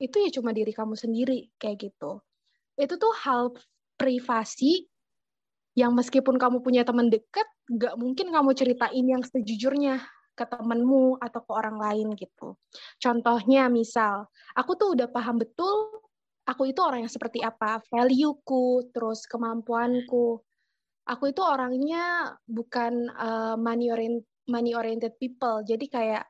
itu 0.00 0.16
ya 0.16 0.30
cuma 0.40 0.56
diri 0.56 0.72
kamu 0.72 0.96
sendiri 0.96 1.52
kayak 1.60 1.92
gitu. 1.92 2.24
Itu 2.80 2.96
tuh 2.96 3.12
hal 3.20 3.52
privasi 4.00 4.88
yang 5.76 5.92
meskipun 5.92 6.40
kamu 6.40 6.64
punya 6.64 6.88
teman 6.88 7.12
dekat, 7.12 7.44
nggak 7.68 8.00
mungkin 8.00 8.30
kamu 8.30 8.50
ceritain 8.56 9.04
yang 9.04 9.20
sejujurnya 9.26 10.00
ke 10.34 10.44
temenmu 10.44 11.18
atau 11.22 11.40
ke 11.40 11.52
orang 11.54 11.78
lain 11.78 12.12
gitu. 12.18 12.58
Contohnya 12.98 13.70
misal, 13.70 14.26
aku 14.58 14.74
tuh 14.74 14.98
udah 14.98 15.08
paham 15.08 15.38
betul 15.38 16.04
aku 16.44 16.70
itu 16.70 16.80
orang 16.84 17.04
yang 17.04 17.12
seperti 17.12 17.40
apa, 17.40 17.80
value-ku, 17.88 18.92
terus 18.92 19.24
kemampuanku. 19.24 20.40
Aku 21.04 21.24
itu 21.28 21.40
orangnya 21.44 22.32
bukan 22.48 23.12
uh, 23.12 23.56
money 23.60 23.92
oriented 23.92 24.24
money 24.48 24.76
oriented 24.76 25.16
people. 25.16 25.64
Jadi 25.64 25.88
kayak 25.88 26.24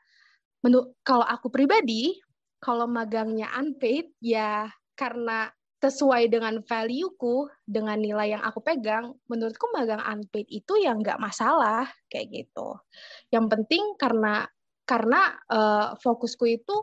kalau 1.03 1.27
aku 1.27 1.51
pribadi, 1.51 2.15
kalau 2.63 2.87
magangnya 2.87 3.51
unpaid 3.59 4.15
ya 4.23 4.71
karena 4.95 5.51
sesuai 5.85 6.33
dengan 6.33 6.65
value-ku, 6.65 7.45
dengan 7.69 8.01
nilai 8.01 8.33
yang 8.33 8.43
aku 8.43 8.65
pegang, 8.65 9.13
menurutku 9.29 9.69
magang 9.77 10.01
unpaid 10.01 10.49
itu 10.49 10.81
yang 10.81 11.05
nggak 11.05 11.21
masalah 11.21 11.85
kayak 12.09 12.33
gitu. 12.33 12.81
Yang 13.29 13.47
penting 13.53 13.85
karena 14.01 14.49
karena 14.89 15.37
uh, 15.53 15.93
fokusku 16.01 16.45
itu 16.49 16.77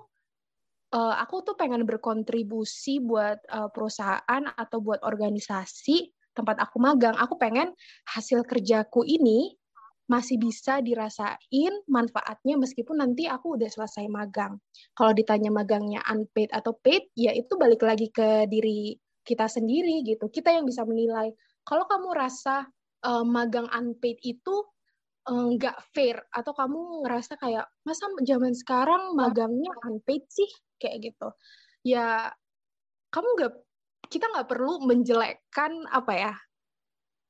uh, 0.94 1.16
aku 1.18 1.42
tuh 1.42 1.56
pengen 1.58 1.82
berkontribusi 1.86 3.02
buat 3.02 3.42
uh, 3.50 3.70
perusahaan 3.74 4.44
atau 4.54 4.78
buat 4.82 5.02
organisasi 5.02 6.14
tempat 6.38 6.62
aku 6.62 6.78
magang. 6.78 7.18
Aku 7.18 7.42
pengen 7.42 7.74
hasil 8.06 8.46
kerjaku 8.46 9.02
ini 9.06 9.58
masih 10.10 10.42
bisa 10.42 10.82
dirasain 10.84 11.74
manfaatnya 11.88 12.60
meskipun 12.60 13.00
nanti 13.00 13.30
aku 13.30 13.56
udah 13.56 13.70
selesai 13.70 14.06
magang. 14.12 14.58
Kalau 14.98 15.16
ditanya 15.16 15.54
magangnya 15.54 16.02
unpaid 16.10 16.52
atau 16.52 16.76
paid, 16.82 17.08
ya 17.16 17.32
itu 17.32 17.56
balik 17.56 17.82
lagi 17.86 18.12
ke 18.12 18.50
diri 18.50 18.98
kita 19.24 19.46
sendiri 19.48 20.02
gitu. 20.04 20.28
Kita 20.28 20.52
yang 20.52 20.66
bisa 20.68 20.84
menilai. 20.84 21.32
Kalau 21.64 21.86
kamu 21.86 22.12
rasa 22.12 22.66
uh, 23.06 23.24
magang 23.24 23.70
unpaid 23.70 24.18
itu 24.26 24.56
eh, 25.30 25.48
nggak 25.54 25.78
uh, 25.78 25.86
fair 25.94 26.18
atau 26.34 26.52
kamu 26.58 27.06
ngerasa 27.06 27.38
kayak 27.38 27.70
masa 27.86 28.10
zaman 28.26 28.58
sekarang 28.58 29.14
magangnya 29.14 29.70
unpaid 29.86 30.26
sih 30.28 30.50
kayak 30.82 31.14
gitu. 31.14 31.30
Ya 31.86 32.34
kamu 33.14 33.28
nggak 33.38 33.54
kita 34.12 34.26
nggak 34.28 34.50
perlu 34.50 34.84
menjelekkan 34.84 35.88
apa 35.88 36.14
ya 36.18 36.34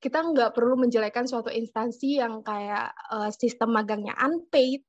kita 0.01 0.25
nggak 0.25 0.57
perlu 0.57 0.81
menjelekkan 0.81 1.29
suatu 1.29 1.53
instansi 1.53 2.17
yang 2.17 2.41
kayak 2.41 2.89
uh, 3.13 3.29
sistem 3.29 3.77
magangnya 3.77 4.17
unpaid 4.17 4.81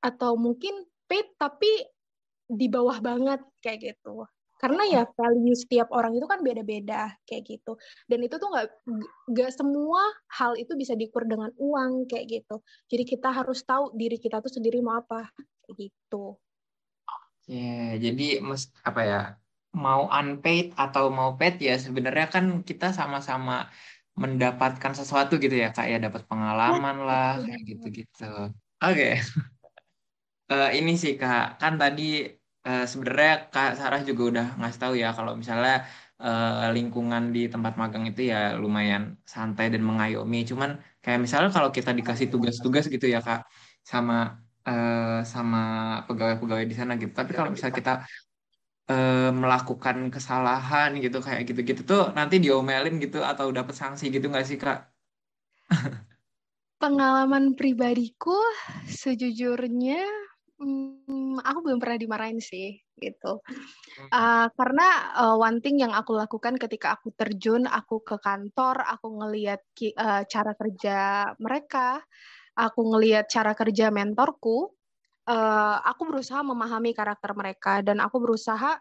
atau 0.00 0.40
mungkin 0.40 0.88
paid 1.04 1.36
tapi 1.36 1.68
di 2.48 2.66
bawah 2.72 2.96
banget 3.04 3.44
kayak 3.60 3.92
gitu. 3.92 4.24
Karena 4.58 4.82
ya 4.90 5.02
value 5.06 5.54
setiap 5.54 5.92
orang 5.94 6.18
itu 6.18 6.26
kan 6.26 6.42
beda-beda 6.42 7.14
kayak 7.28 7.46
gitu. 7.46 7.78
Dan 8.10 8.26
itu 8.26 8.40
tuh 8.40 8.48
nggak 8.50 8.66
nggak 9.30 9.50
semua 9.54 10.02
hal 10.34 10.58
itu 10.58 10.74
bisa 10.74 10.98
diukur 10.98 11.28
dengan 11.28 11.52
uang 11.54 12.10
kayak 12.10 12.42
gitu. 12.42 12.64
Jadi 12.90 13.04
kita 13.06 13.30
harus 13.30 13.62
tahu 13.62 13.94
diri 13.94 14.18
kita 14.18 14.42
tuh 14.42 14.50
sendiri 14.50 14.82
mau 14.82 14.98
apa 14.98 15.30
kayak 15.62 15.76
gitu. 15.76 16.40
Ya 17.46 18.00
jadi 18.00 18.42
mes 18.42 18.72
apa 18.82 19.00
ya 19.04 19.20
mau 19.76 20.10
unpaid 20.10 20.74
atau 20.74 21.12
mau 21.12 21.38
paid 21.38 21.60
ya 21.62 21.78
sebenarnya 21.78 22.26
kan 22.32 22.66
kita 22.66 22.90
sama-sama 22.90 23.70
mendapatkan 24.22 24.92
sesuatu 24.98 25.38
gitu 25.38 25.54
ya 25.54 25.70
kak 25.70 25.86
ya. 25.86 25.98
Dapat 26.02 26.22
pengalaman 26.30 26.96
lah 27.08 27.38
kayak 27.40 27.62
gitu-gitu. 27.70 28.52
Oke. 28.82 28.92
Okay. 28.92 29.12
uh, 30.52 30.68
eh, 30.68 30.68
ini 30.78 30.92
sih 31.02 31.14
kak 31.20 31.60
kan 31.60 31.78
tadi 31.82 32.26
uh, 32.66 32.84
sebenarnya 32.90 33.52
kak 33.52 33.70
Sarah 33.78 34.02
juga 34.02 34.22
udah 34.32 34.46
ngasih 34.58 34.80
tahu 34.82 34.94
ya 35.02 35.08
kalau 35.16 35.32
misalnya 35.40 35.86
uh, 36.22 36.68
lingkungan 36.76 37.30
di 37.34 37.46
tempat 37.52 37.74
magang 37.80 38.04
itu 38.10 38.20
ya 38.32 38.58
lumayan 38.58 39.16
santai 39.22 39.70
dan 39.72 39.82
mengayomi. 39.86 40.44
Cuman 40.50 40.70
kayak 41.02 41.20
misalnya 41.24 41.50
kalau 41.54 41.70
kita 41.70 41.90
dikasih 41.94 42.26
tugas-tugas 42.32 42.84
gitu 42.90 43.06
ya 43.06 43.20
kak 43.22 43.46
sama 43.86 44.42
uh, 44.68 45.20
sama 45.24 45.60
pegawai-pegawai 46.08 46.66
di 46.68 46.76
sana 46.76 46.92
gitu. 47.00 47.12
Tapi 47.14 47.32
kalau 47.36 47.50
misalnya 47.54 47.76
kita 47.80 47.94
uh, 48.88 49.30
melakukan 49.30 50.08
kesalahan 50.08 50.96
gitu 50.98 51.20
kayak 51.20 51.44
gitu-gitu 51.46 51.84
tuh 51.84 52.10
nanti 52.16 52.40
diomelin 52.40 52.98
gitu 52.98 53.22
atau 53.22 53.52
dapat 53.52 53.76
sanksi 53.76 54.08
gitu 54.08 54.32
nggak 54.32 54.46
sih 54.48 54.58
kak? 54.58 54.88
Pengalaman 56.82 57.58
pribadiku 57.58 58.38
sejujurnya 58.86 60.02
hmm, 60.58 61.42
aku 61.42 61.58
belum 61.62 61.78
pernah 61.78 61.98
dimarahin 61.98 62.40
sih 62.42 62.78
gitu. 62.98 63.42
Uh, 64.10 64.46
karena 64.58 65.14
uh, 65.14 65.36
one 65.38 65.62
thing 65.62 65.78
yang 65.78 65.94
aku 65.94 66.18
lakukan 66.18 66.58
ketika 66.58 66.98
aku 66.98 67.14
terjun, 67.14 67.66
aku 67.66 68.02
ke 68.02 68.18
kantor, 68.18 68.82
aku 68.82 69.06
ngelihat 69.22 69.62
uh, 69.94 70.22
cara 70.26 70.52
kerja 70.58 70.98
mereka, 71.38 72.02
aku 72.58 72.80
ngelihat 72.94 73.30
cara 73.30 73.54
kerja 73.54 73.94
mentorku, 73.94 74.77
uh, 75.28 75.76
aku 75.84 76.08
berusaha 76.08 76.40
memahami 76.40 76.96
karakter 76.96 77.36
mereka 77.36 77.84
dan 77.84 78.00
aku 78.00 78.16
berusaha 78.18 78.80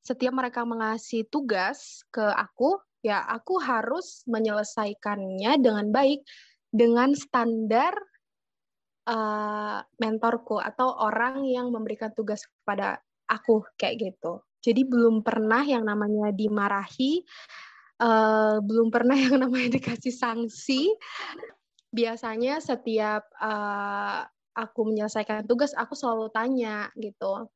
setiap 0.00 0.32
mereka 0.32 0.64
mengasih 0.64 1.28
tugas 1.28 2.00
ke 2.08 2.24
aku, 2.24 2.80
ya 3.04 3.20
aku 3.28 3.60
harus 3.60 4.24
menyelesaikannya 4.24 5.60
dengan 5.60 5.92
baik 5.92 6.24
dengan 6.72 7.12
standar 7.12 7.92
uh, 9.04 9.84
mentorku 10.00 10.62
atau 10.62 10.96
orang 11.02 11.44
yang 11.44 11.68
memberikan 11.68 12.12
tugas 12.16 12.46
kepada 12.46 13.02
aku 13.28 13.64
kayak 13.76 14.12
gitu. 14.12 14.40
Jadi 14.64 14.82
belum 14.88 15.22
pernah 15.22 15.62
yang 15.62 15.86
namanya 15.86 16.32
dimarahi, 16.32 17.22
uh, 18.00 18.58
belum 18.64 18.88
pernah 18.88 19.16
yang 19.28 19.44
namanya 19.44 19.76
dikasih 19.76 20.14
sanksi. 20.14 20.88
Biasanya 21.88 22.60
setiap 22.60 23.28
uh, 23.40 24.28
aku 24.58 24.90
menyelesaikan 24.90 25.46
tugas 25.46 25.70
aku 25.78 25.94
selalu 25.94 26.26
tanya 26.34 26.90
gitu. 26.98 27.46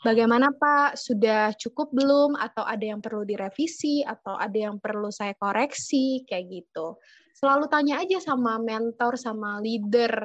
Bagaimana 0.00 0.48
Pak? 0.48 0.96
Sudah 0.96 1.52
cukup 1.56 1.92
belum? 1.92 2.32
Atau 2.36 2.64
ada 2.64 2.80
yang 2.80 3.04
perlu 3.04 3.24
direvisi? 3.24 4.00
Atau 4.00 4.32
ada 4.32 4.56
yang 4.56 4.80
perlu 4.80 5.12
saya 5.12 5.36
koreksi? 5.36 6.24
Kayak 6.24 6.44
gitu. 6.48 6.96
Selalu 7.36 7.68
tanya 7.68 8.00
aja 8.00 8.16
sama 8.16 8.56
mentor 8.56 9.20
sama 9.20 9.60
leader 9.60 10.24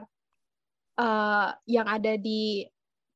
uh, 0.95 1.51
yang 1.67 1.87
ada 1.91 2.15
di 2.15 2.63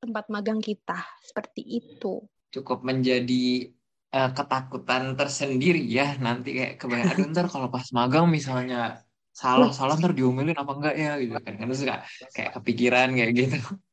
tempat 0.03 0.27
magang 0.27 0.59
kita. 0.59 0.99
Seperti 1.23 1.63
itu. 1.63 2.27
Cukup 2.51 2.83
menjadi 2.83 3.71
uh, 4.11 4.31
ketakutan 4.35 5.15
tersendiri 5.15 5.79
ya 5.79 6.19
nanti 6.19 6.59
kayak 6.59 6.75
kebanyakan. 6.75 7.31
Ntar 7.31 7.47
kalau 7.47 7.71
pas 7.71 7.87
magang 7.95 8.27
misalnya 8.27 8.99
salah 9.39 9.69
salah 9.71 9.95
ntar 9.95 10.11
diomelin 10.11 10.57
apa 10.59 10.71
enggak 10.75 10.95
ya 11.03 11.11
gitu 11.21 11.31
kan 11.39 11.53
kan 11.59 11.67
suka 11.71 11.95
kayak 12.35 12.51
kepikiran 12.59 13.09
kayak 13.15 13.31
gitu 13.39 13.57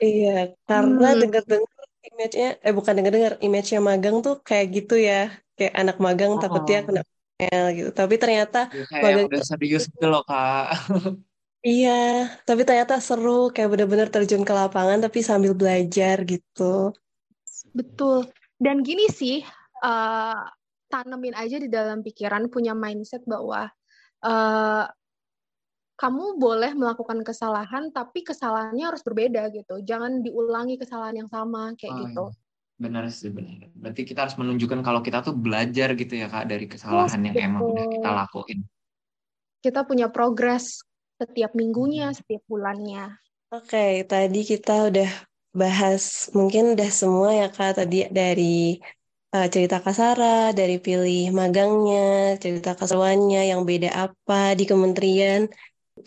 Iya, 0.00 0.56
karena 0.64 1.08
hmm. 1.12 1.20
dengar-dengar 1.20 1.76
image-nya, 2.00 2.48
eh 2.64 2.72
bukan 2.72 2.92
dengar-dengar, 2.96 3.34
image-nya 3.44 3.80
magang 3.84 4.16
tuh 4.24 4.40
kayak 4.40 4.66
gitu 4.72 4.96
ya. 4.96 5.28
Kayak 5.56 5.74
anak 5.76 5.96
magang 6.00 6.32
oh. 6.36 6.40
takut 6.40 6.64
dia 6.64 6.80
kena 6.86 7.02
L 7.40 7.66
gitu. 7.76 7.90
Tapi 7.92 8.14
ternyata 8.16 8.72
ya, 8.72 8.84
kayak 8.88 9.04
magang 9.04 9.26
udah 9.28 9.42
serius 9.44 9.84
gitu 9.92 10.06
loh, 10.08 10.24
Kak. 10.24 10.72
iya, 11.76 12.32
tapi 12.48 12.64
ternyata 12.64 12.96
seru. 13.04 13.52
Kayak 13.52 13.76
bener-bener 13.76 14.08
terjun 14.08 14.44
ke 14.44 14.52
lapangan 14.56 15.04
tapi 15.04 15.20
sambil 15.20 15.52
belajar 15.52 16.24
gitu. 16.24 16.96
Betul. 17.76 18.32
Dan 18.56 18.80
gini 18.80 19.08
sih, 19.12 19.44
uh, 19.84 20.40
tanemin 20.88 21.36
aja 21.36 21.60
di 21.60 21.68
dalam 21.68 22.00
pikiran, 22.00 22.48
punya 22.48 22.72
mindset 22.72 23.24
bahwa 23.28 23.68
uh, 24.24 24.84
kamu 26.00 26.40
boleh 26.40 26.72
melakukan 26.72 27.20
kesalahan 27.20 27.92
tapi 27.92 28.24
kesalahannya 28.24 28.88
harus 28.88 29.04
berbeda 29.04 29.52
gitu. 29.52 29.84
Jangan 29.84 30.24
diulangi 30.24 30.80
kesalahan 30.80 31.20
yang 31.20 31.28
sama 31.28 31.76
kayak 31.76 31.92
oh, 31.92 32.00
gitu. 32.08 32.24
iya. 32.32 32.38
benar 32.80 33.04
sih 33.12 33.28
benar. 33.28 33.68
Berarti 33.76 34.08
kita 34.08 34.24
harus 34.24 34.36
menunjukkan 34.40 34.80
kalau 34.80 35.04
kita 35.04 35.20
tuh 35.20 35.36
belajar 35.36 35.92
gitu 35.92 36.16
ya 36.16 36.32
kak 36.32 36.48
dari 36.48 36.64
kesalahan 36.64 37.20
yes, 37.20 37.26
yang 37.28 37.36
emang 37.52 37.62
udah 37.68 37.86
kita 37.92 38.10
lakuin. 38.16 38.58
Kita 39.60 39.84
punya 39.84 40.08
progres 40.08 40.80
setiap 41.20 41.52
minggunya 41.52 42.08
hmm. 42.08 42.16
setiap 42.16 42.42
bulannya. 42.48 43.20
Oke 43.52 43.68
okay, 43.68 43.92
tadi 44.08 44.40
kita 44.48 44.88
udah 44.88 45.10
bahas 45.52 46.32
mungkin 46.32 46.72
udah 46.72 46.88
semua 46.88 47.36
ya 47.36 47.52
kak 47.52 47.76
tadi 47.76 48.08
dari 48.08 48.80
uh, 49.34 49.46
cerita 49.54 49.78
Kasara, 49.84 50.50
dari 50.58 50.76
pilih 50.82 51.30
magangnya, 51.30 52.36
cerita 52.42 52.74
keseruannya 52.78 53.50
yang 53.50 53.62
beda 53.62 53.90
apa 54.10 54.58
di 54.58 54.64
kementerian. 54.66 55.46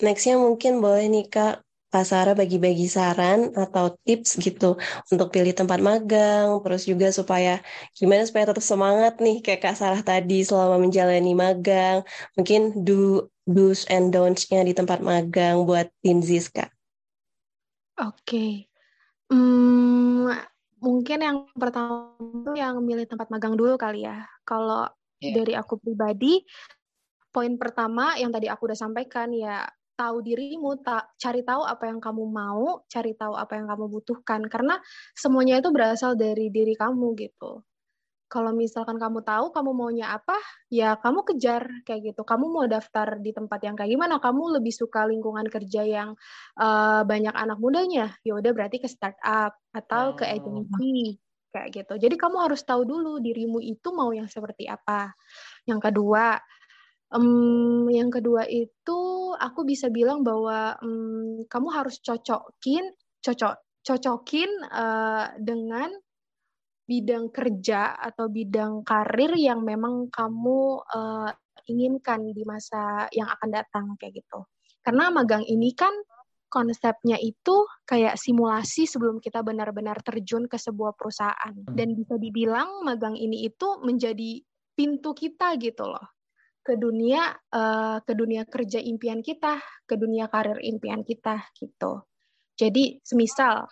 Nextnya 0.04 0.36
mungkin 0.40 0.82
boleh 0.84 1.06
nih 1.08 1.26
Kak, 1.30 1.56
Kak 1.94 2.34
bagi-bagi 2.34 2.90
saran 2.90 3.54
atau 3.54 3.94
tips 4.02 4.42
gitu 4.42 4.76
untuk 5.14 5.30
pilih 5.30 5.54
tempat 5.54 5.78
magang, 5.78 6.58
terus 6.66 6.84
juga 6.90 7.08
supaya 7.14 7.62
gimana 7.94 8.26
supaya 8.26 8.50
tetap 8.50 8.66
semangat 8.66 9.14
nih 9.22 9.46
kayak 9.46 9.62
Kak 9.62 9.76
Sarah 9.78 10.02
tadi 10.02 10.42
selama 10.42 10.82
menjalani 10.82 11.34
magang, 11.38 12.02
mungkin 12.34 12.82
do 12.82 13.30
do's 13.46 13.86
and 13.92 14.10
don'ts-nya 14.16 14.66
di 14.66 14.74
tempat 14.74 15.00
magang 15.06 15.68
buat 15.70 15.92
Tinzis 16.02 16.50
Kak. 16.50 16.74
Oke, 17.94 18.10
okay. 18.26 18.52
hmm, 19.30 20.53
mungkin 20.84 21.20
yang 21.24 21.38
pertama 21.56 22.14
itu 22.20 22.52
yang 22.60 22.84
milih 22.84 23.08
tempat 23.08 23.32
magang 23.32 23.56
dulu 23.56 23.80
kali 23.80 24.04
ya. 24.04 24.28
Kalau 24.44 24.86
yeah. 25.24 25.32
dari 25.32 25.56
aku 25.56 25.80
pribadi, 25.80 26.44
poin 27.32 27.56
pertama 27.56 28.20
yang 28.20 28.30
tadi 28.30 28.52
aku 28.52 28.68
udah 28.68 28.78
sampaikan 28.78 29.32
ya 29.32 29.64
tahu 29.96 30.20
dirimu, 30.26 30.84
ta 30.84 31.08
cari 31.16 31.42
tahu 31.46 31.64
apa 31.64 31.88
yang 31.88 32.04
kamu 32.04 32.24
mau, 32.28 32.84
cari 32.92 33.16
tahu 33.16 33.34
apa 33.40 33.56
yang 33.56 33.72
kamu 33.72 33.86
butuhkan 33.88 34.42
karena 34.52 34.78
semuanya 35.16 35.64
itu 35.64 35.70
berasal 35.72 36.20
dari 36.20 36.52
diri 36.52 36.76
kamu 36.76 37.16
gitu. 37.16 37.64
Kalau 38.34 38.50
misalkan 38.50 38.98
kamu 38.98 39.22
tahu 39.22 39.54
kamu 39.54 39.72
maunya 39.78 40.10
apa, 40.10 40.34
ya 40.74 40.98
kamu 40.98 41.22
kejar 41.22 41.70
kayak 41.86 42.02
gitu. 42.14 42.26
Kamu 42.26 42.50
mau 42.50 42.66
daftar 42.66 43.22
di 43.22 43.30
tempat 43.30 43.62
yang 43.62 43.78
kayak 43.78 43.94
gimana? 43.94 44.18
Kamu 44.18 44.58
lebih 44.58 44.74
suka 44.74 45.06
lingkungan 45.06 45.46
kerja 45.54 45.86
yang 45.86 46.18
uh, 46.58 47.06
banyak 47.06 47.30
anak 47.38 47.62
mudanya? 47.62 48.18
Ya 48.26 48.34
udah 48.34 48.50
berarti 48.58 48.82
ke 48.82 48.90
startup 48.90 49.54
atau 49.70 50.18
ke 50.18 50.26
oh. 50.26 50.34
agency 50.34 51.22
kayak 51.54 51.70
gitu. 51.78 51.94
Jadi 52.02 52.18
kamu 52.18 52.50
harus 52.50 52.66
tahu 52.66 52.82
dulu 52.90 53.22
dirimu 53.22 53.62
itu 53.62 53.94
mau 53.94 54.10
yang 54.10 54.26
seperti 54.26 54.66
apa. 54.66 55.14
Yang 55.70 55.94
kedua, 55.94 56.42
Um, 57.14 57.94
yang 57.94 58.10
kedua 58.10 58.50
itu 58.50 59.00
aku 59.38 59.62
bisa 59.70 59.86
bilang 59.94 60.26
bahwa 60.26 60.74
um, 60.82 61.46
kamu 61.46 61.70
harus 61.70 62.02
cocokin, 62.02 62.90
cocok, 63.22 63.54
cocokin 63.86 64.50
uh, 64.74 65.30
dengan 65.38 65.94
bidang 66.84 67.32
kerja 67.32 67.96
atau 67.96 68.28
bidang 68.28 68.84
karir 68.84 69.32
yang 69.40 69.64
memang 69.64 70.12
kamu 70.12 70.84
uh, 70.84 71.32
inginkan 71.68 72.36
di 72.36 72.44
masa 72.44 73.08
yang 73.16 73.32
akan 73.32 73.50
datang 73.50 73.86
kayak 73.96 74.20
gitu. 74.24 74.44
Karena 74.84 75.08
magang 75.08 75.48
ini 75.48 75.72
kan 75.72 75.96
konsepnya 76.52 77.18
itu 77.18 77.66
kayak 77.88 78.20
simulasi 78.20 78.86
sebelum 78.86 79.18
kita 79.24 79.42
benar-benar 79.42 80.04
terjun 80.06 80.46
ke 80.46 80.60
sebuah 80.60 80.94
perusahaan 80.94 81.56
dan 81.74 81.98
bisa 81.98 82.20
dibilang 82.20 82.84
magang 82.86 83.18
ini 83.18 83.48
itu 83.48 83.82
menjadi 83.82 84.44
pintu 84.76 85.16
kita 85.18 85.58
gitu 85.58 85.88
loh 85.88 86.14
ke 86.64 86.80
dunia 86.80 87.36
uh, 87.52 88.00
ke 88.00 88.16
dunia 88.16 88.48
kerja 88.48 88.80
impian 88.80 89.20
kita, 89.20 89.60
ke 89.84 90.00
dunia 90.00 90.32
karir 90.32 90.64
impian 90.64 91.04
kita 91.04 91.44
gitu. 91.60 92.08
Jadi 92.56 93.04
semisal 93.04 93.68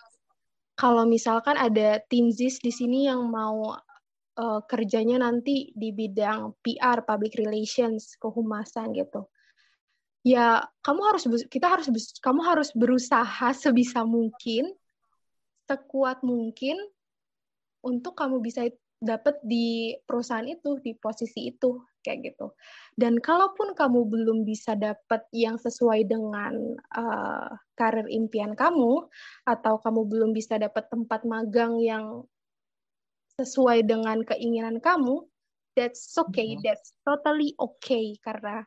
kalau 0.74 1.04
misalkan 1.04 1.54
ada 1.54 2.00
Tinzis 2.08 2.58
di 2.58 2.72
sini 2.72 3.06
yang 3.06 3.28
mau 3.28 3.76
uh, 4.38 4.60
kerjanya 4.64 5.20
nanti 5.20 5.70
di 5.76 5.92
bidang 5.92 6.56
PR, 6.64 7.04
public 7.04 7.36
relations, 7.36 8.16
kehumasan 8.16 8.96
gitu. 8.96 9.28
Ya, 10.22 10.62
kamu 10.86 11.00
harus 11.02 11.22
kita 11.50 11.66
harus 11.66 11.90
kamu 12.22 12.40
harus 12.46 12.70
berusaha 12.72 13.50
sebisa 13.58 14.06
mungkin 14.06 14.70
sekuat 15.66 16.22
mungkin 16.22 16.78
untuk 17.82 18.14
kamu 18.14 18.38
bisa 18.38 18.70
dapat 19.02 19.42
di 19.42 19.98
perusahaan 20.06 20.46
itu, 20.46 20.78
di 20.78 20.94
posisi 20.94 21.50
itu 21.50 21.82
kayak 22.02 22.34
gitu. 22.34 22.52
Dan 22.98 23.22
kalaupun 23.22 23.72
kamu 23.72 24.04
belum 24.10 24.38
bisa 24.44 24.76
dapat 24.76 25.24
yang 25.32 25.56
sesuai 25.56 26.04
dengan 26.10 26.76
uh, 26.92 27.48
karir 27.78 28.04
impian 28.10 28.52
kamu, 28.52 29.06
atau 29.48 29.74
kamu 29.80 30.06
belum 30.06 30.30
bisa 30.36 30.60
dapat 30.60 30.90
tempat 30.92 31.24
magang 31.24 31.80
yang 31.80 32.26
sesuai 33.40 33.88
dengan 33.88 34.20
keinginan 34.26 34.82
kamu, 34.82 35.24
that's 35.78 36.12
okay, 36.20 36.52
mm-hmm. 36.52 36.64
that's 36.66 36.92
totally 37.06 37.56
okay 37.56 38.12
karena 38.20 38.66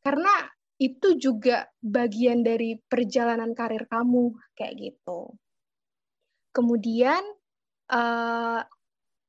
karena 0.00 0.32
itu 0.76 1.16
juga 1.16 1.66
bagian 1.80 2.44
dari 2.44 2.76
perjalanan 2.88 3.56
karir 3.56 3.88
kamu 3.88 4.36
kayak 4.52 4.76
gitu. 4.76 5.32
Kemudian 6.52 7.20
uh, 7.92 8.60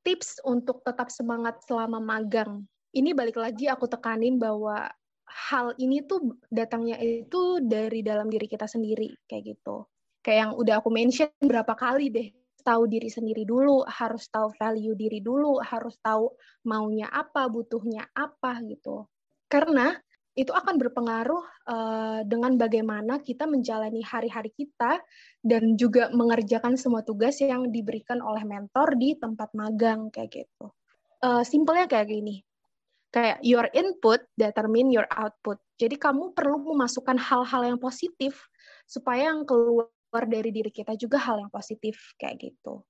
tips 0.04 0.40
untuk 0.44 0.84
tetap 0.84 1.08
semangat 1.12 1.60
selama 1.64 2.00
magang 2.00 2.64
ini 2.98 3.14
balik 3.14 3.38
lagi 3.38 3.70
aku 3.70 3.86
tekanin 3.86 4.42
bahwa 4.42 4.90
hal 5.28 5.72
ini 5.78 6.02
tuh 6.02 6.40
datangnya 6.50 6.98
itu 6.98 7.62
dari 7.62 8.02
dalam 8.02 8.26
diri 8.26 8.50
kita 8.50 8.66
sendiri 8.66 9.14
kayak 9.30 9.54
gitu. 9.54 9.86
Kayak 10.20 10.38
yang 10.38 10.52
udah 10.58 10.74
aku 10.82 10.90
mention 10.90 11.30
berapa 11.38 11.72
kali 11.78 12.10
deh 12.10 12.28
tahu 12.68 12.84
diri 12.84 13.08
sendiri 13.08 13.48
dulu, 13.48 13.80
harus 13.88 14.28
tahu 14.28 14.52
value 14.60 14.92
diri 14.92 15.24
dulu, 15.24 15.56
harus 15.64 15.96
tahu 16.04 16.28
maunya 16.68 17.08
apa, 17.08 17.48
butuhnya 17.48 18.04
apa 18.12 18.60
gitu. 18.68 19.08
Karena 19.48 19.96
itu 20.36 20.54
akan 20.54 20.78
berpengaruh 20.78 21.44
uh, 21.66 22.20
dengan 22.22 22.54
bagaimana 22.54 23.18
kita 23.24 23.48
menjalani 23.48 24.04
hari-hari 24.04 24.54
kita 24.54 25.02
dan 25.42 25.74
juga 25.74 26.14
mengerjakan 26.14 26.78
semua 26.78 27.02
tugas 27.02 27.42
yang 27.42 27.74
diberikan 27.74 28.22
oleh 28.22 28.46
mentor 28.46 28.94
di 28.94 29.18
tempat 29.18 29.50
magang 29.56 30.14
kayak 30.14 30.44
gitu. 30.44 30.70
Uh, 31.18 31.42
simpelnya 31.42 31.90
kayak 31.90 32.06
gini, 32.06 32.46
kayak 33.08 33.40
your 33.40 33.66
input 33.72 34.20
determine 34.36 34.92
your 34.92 35.08
output. 35.12 35.56
Jadi 35.80 35.96
kamu 35.96 36.36
perlu 36.36 36.60
memasukkan 36.74 37.16
hal-hal 37.16 37.62
yang 37.74 37.78
positif 37.80 38.48
supaya 38.84 39.32
yang 39.32 39.48
keluar 39.48 40.24
dari 40.28 40.50
diri 40.52 40.72
kita 40.72 40.96
juga 40.96 41.20
hal 41.20 41.40
yang 41.40 41.52
positif 41.52 42.16
kayak 42.20 42.40
gitu. 42.40 42.84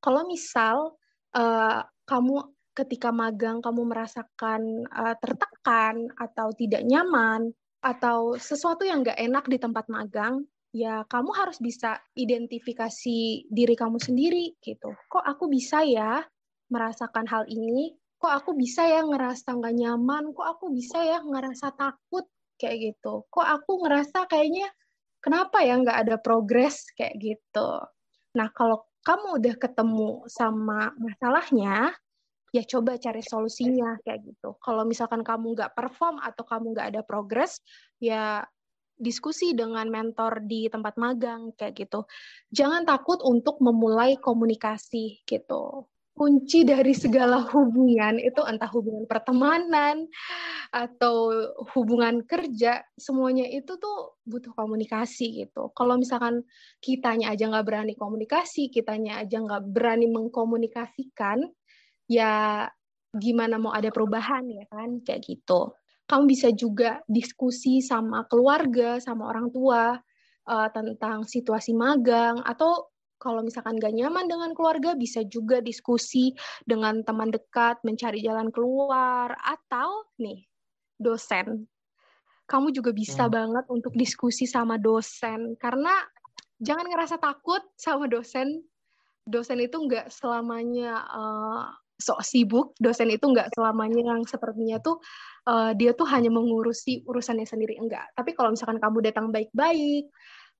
Kalau 0.00 0.28
misal 0.28 0.96
uh, 1.36 1.80
kamu 2.04 2.52
ketika 2.74 3.14
magang 3.14 3.62
kamu 3.62 3.86
merasakan 3.86 4.84
uh, 4.90 5.14
tertekan 5.22 6.10
atau 6.18 6.50
tidak 6.52 6.82
nyaman 6.84 7.54
atau 7.80 8.34
sesuatu 8.36 8.82
yang 8.84 9.04
nggak 9.04 9.20
enak 9.20 9.44
di 9.48 9.56
tempat 9.60 9.86
magang, 9.92 10.44
ya 10.74 11.06
kamu 11.06 11.30
harus 11.32 11.60
bisa 11.62 12.00
identifikasi 12.18 13.48
diri 13.48 13.74
kamu 13.78 14.00
sendiri 14.00 14.56
gitu. 14.60 14.90
Kok 15.08 15.24
aku 15.24 15.46
bisa 15.48 15.84
ya 15.86 16.24
merasakan 16.72 17.28
hal 17.30 17.44
ini? 17.46 17.94
Kok 18.24 18.40
aku 18.40 18.56
bisa 18.56 18.88
ya 18.88 19.04
ngerasa 19.04 19.52
nggak 19.52 19.76
nyaman, 19.84 20.32
kok 20.32 20.48
aku 20.56 20.72
bisa 20.72 20.96
ya 21.04 21.20
ngerasa 21.20 21.76
takut 21.76 22.24
kayak 22.56 22.96
gitu, 22.96 23.28
kok 23.28 23.44
aku 23.44 23.84
ngerasa 23.84 24.24
kayaknya 24.32 24.72
kenapa 25.20 25.60
ya 25.60 25.76
nggak 25.76 26.08
ada 26.08 26.16
progres 26.16 26.88
kayak 26.96 27.20
gitu. 27.20 27.84
Nah 28.40 28.48
kalau 28.56 28.88
kamu 29.04 29.44
udah 29.44 29.54
ketemu 29.60 30.24
sama 30.24 30.96
masalahnya, 30.96 31.92
ya 32.48 32.64
coba 32.64 32.96
cari 32.96 33.20
solusinya 33.20 34.00
kayak 34.00 34.24
gitu. 34.24 34.56
Kalau 34.56 34.88
misalkan 34.88 35.20
kamu 35.20 35.52
nggak 35.52 35.76
perform 35.76 36.16
atau 36.24 36.48
kamu 36.48 36.72
nggak 36.72 36.88
ada 36.96 37.02
progres, 37.04 37.60
ya 38.00 38.40
diskusi 38.96 39.52
dengan 39.52 39.84
mentor 39.92 40.40
di 40.48 40.72
tempat 40.72 40.96
magang 40.96 41.52
kayak 41.60 41.76
gitu. 41.76 42.08
Jangan 42.56 42.88
takut 42.88 43.20
untuk 43.20 43.60
memulai 43.60 44.16
komunikasi 44.16 45.28
gitu 45.28 45.92
kunci 46.14 46.62
dari 46.62 46.94
segala 46.94 47.42
hubungan 47.50 48.22
itu 48.22 48.38
entah 48.46 48.70
hubungan 48.70 49.02
pertemanan 49.10 50.06
atau 50.70 51.34
hubungan 51.74 52.22
kerja 52.22 52.86
semuanya 52.94 53.50
itu 53.50 53.74
tuh 53.82 54.18
butuh 54.22 54.54
komunikasi 54.54 55.42
gitu. 55.42 55.74
Kalau 55.74 55.98
misalkan 55.98 56.46
kitanya 56.78 57.34
aja 57.34 57.50
nggak 57.50 57.66
berani 57.66 57.94
komunikasi 57.98 58.70
kitanya 58.70 59.26
aja 59.26 59.42
nggak 59.42 59.74
berani 59.74 60.06
mengkomunikasikan 60.06 61.50
ya 62.06 62.64
gimana 63.14 63.58
mau 63.58 63.74
ada 63.74 63.90
perubahan 63.90 64.46
ya 64.46 64.64
kan? 64.70 65.02
Kayak 65.02 65.26
gitu. 65.26 65.74
Kamu 66.06 66.30
bisa 66.30 66.54
juga 66.54 67.02
diskusi 67.10 67.82
sama 67.82 68.22
keluarga 68.30 69.02
sama 69.02 69.26
orang 69.34 69.50
tua 69.50 69.98
uh, 70.46 70.68
tentang 70.70 71.26
situasi 71.26 71.74
magang 71.74 72.38
atau 72.44 72.93
kalau 73.24 73.40
misalkan 73.40 73.80
gak 73.80 73.96
nyaman 73.96 74.28
dengan 74.28 74.52
keluarga, 74.52 74.92
bisa 74.92 75.24
juga 75.24 75.64
diskusi 75.64 76.36
dengan 76.68 77.00
teman 77.00 77.32
dekat, 77.32 77.80
mencari 77.80 78.20
jalan 78.20 78.52
keluar, 78.52 79.32
atau 79.40 80.04
nih, 80.20 80.44
dosen. 81.00 81.64
Kamu 82.44 82.76
juga 82.76 82.92
bisa 82.92 83.24
hmm. 83.24 83.32
banget 83.32 83.64
untuk 83.72 83.96
diskusi 83.96 84.44
sama 84.44 84.76
dosen, 84.76 85.56
karena 85.56 85.96
jangan 86.60 86.84
ngerasa 86.84 87.16
takut 87.16 87.64
sama 87.80 88.04
dosen. 88.04 88.60
Dosen 89.24 89.64
itu 89.64 89.80
nggak 89.80 90.12
selamanya 90.12 91.00
uh, 91.08 91.64
sok 91.96 92.20
sibuk, 92.20 92.76
dosen 92.76 93.08
itu 93.08 93.24
nggak 93.24 93.56
selamanya 93.56 94.12
yang 94.12 94.20
sepertinya 94.28 94.76
tuh 94.84 95.00
uh, 95.48 95.72
dia 95.72 95.96
tuh 95.96 96.04
hanya 96.12 96.28
mengurusi 96.28 97.00
urusannya 97.08 97.48
sendiri 97.48 97.80
enggak. 97.80 98.12
Tapi 98.12 98.36
kalau 98.36 98.52
misalkan 98.52 98.76
kamu 98.76 99.00
datang 99.00 99.32
baik-baik, 99.32 100.12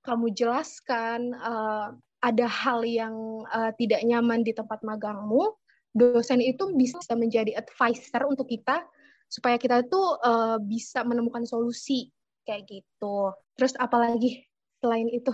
kamu 0.05 0.33
jelaskan 0.33 1.33
uh, 1.37 1.93
ada 2.25 2.49
hal 2.49 2.81
yang 2.81 3.45
uh, 3.53 3.69
tidak 3.77 4.01
nyaman 4.01 4.41
di 4.41 4.49
tempat 4.49 4.81
magangmu, 4.81 5.53
dosen 5.93 6.41
itu 6.41 6.73
bisa 6.73 6.97
menjadi 7.13 7.53
advisor 7.53 8.25
untuk 8.25 8.49
kita 8.49 8.81
supaya 9.29 9.61
kita 9.61 9.85
itu 9.85 10.01
uh, 10.25 10.57
bisa 10.57 11.05
menemukan 11.05 11.45
solusi 11.45 12.09
kayak 12.49 12.65
gitu. 12.65 13.29
Terus 13.53 13.77
apalagi 13.77 14.41
selain 14.81 15.05
itu 15.13 15.29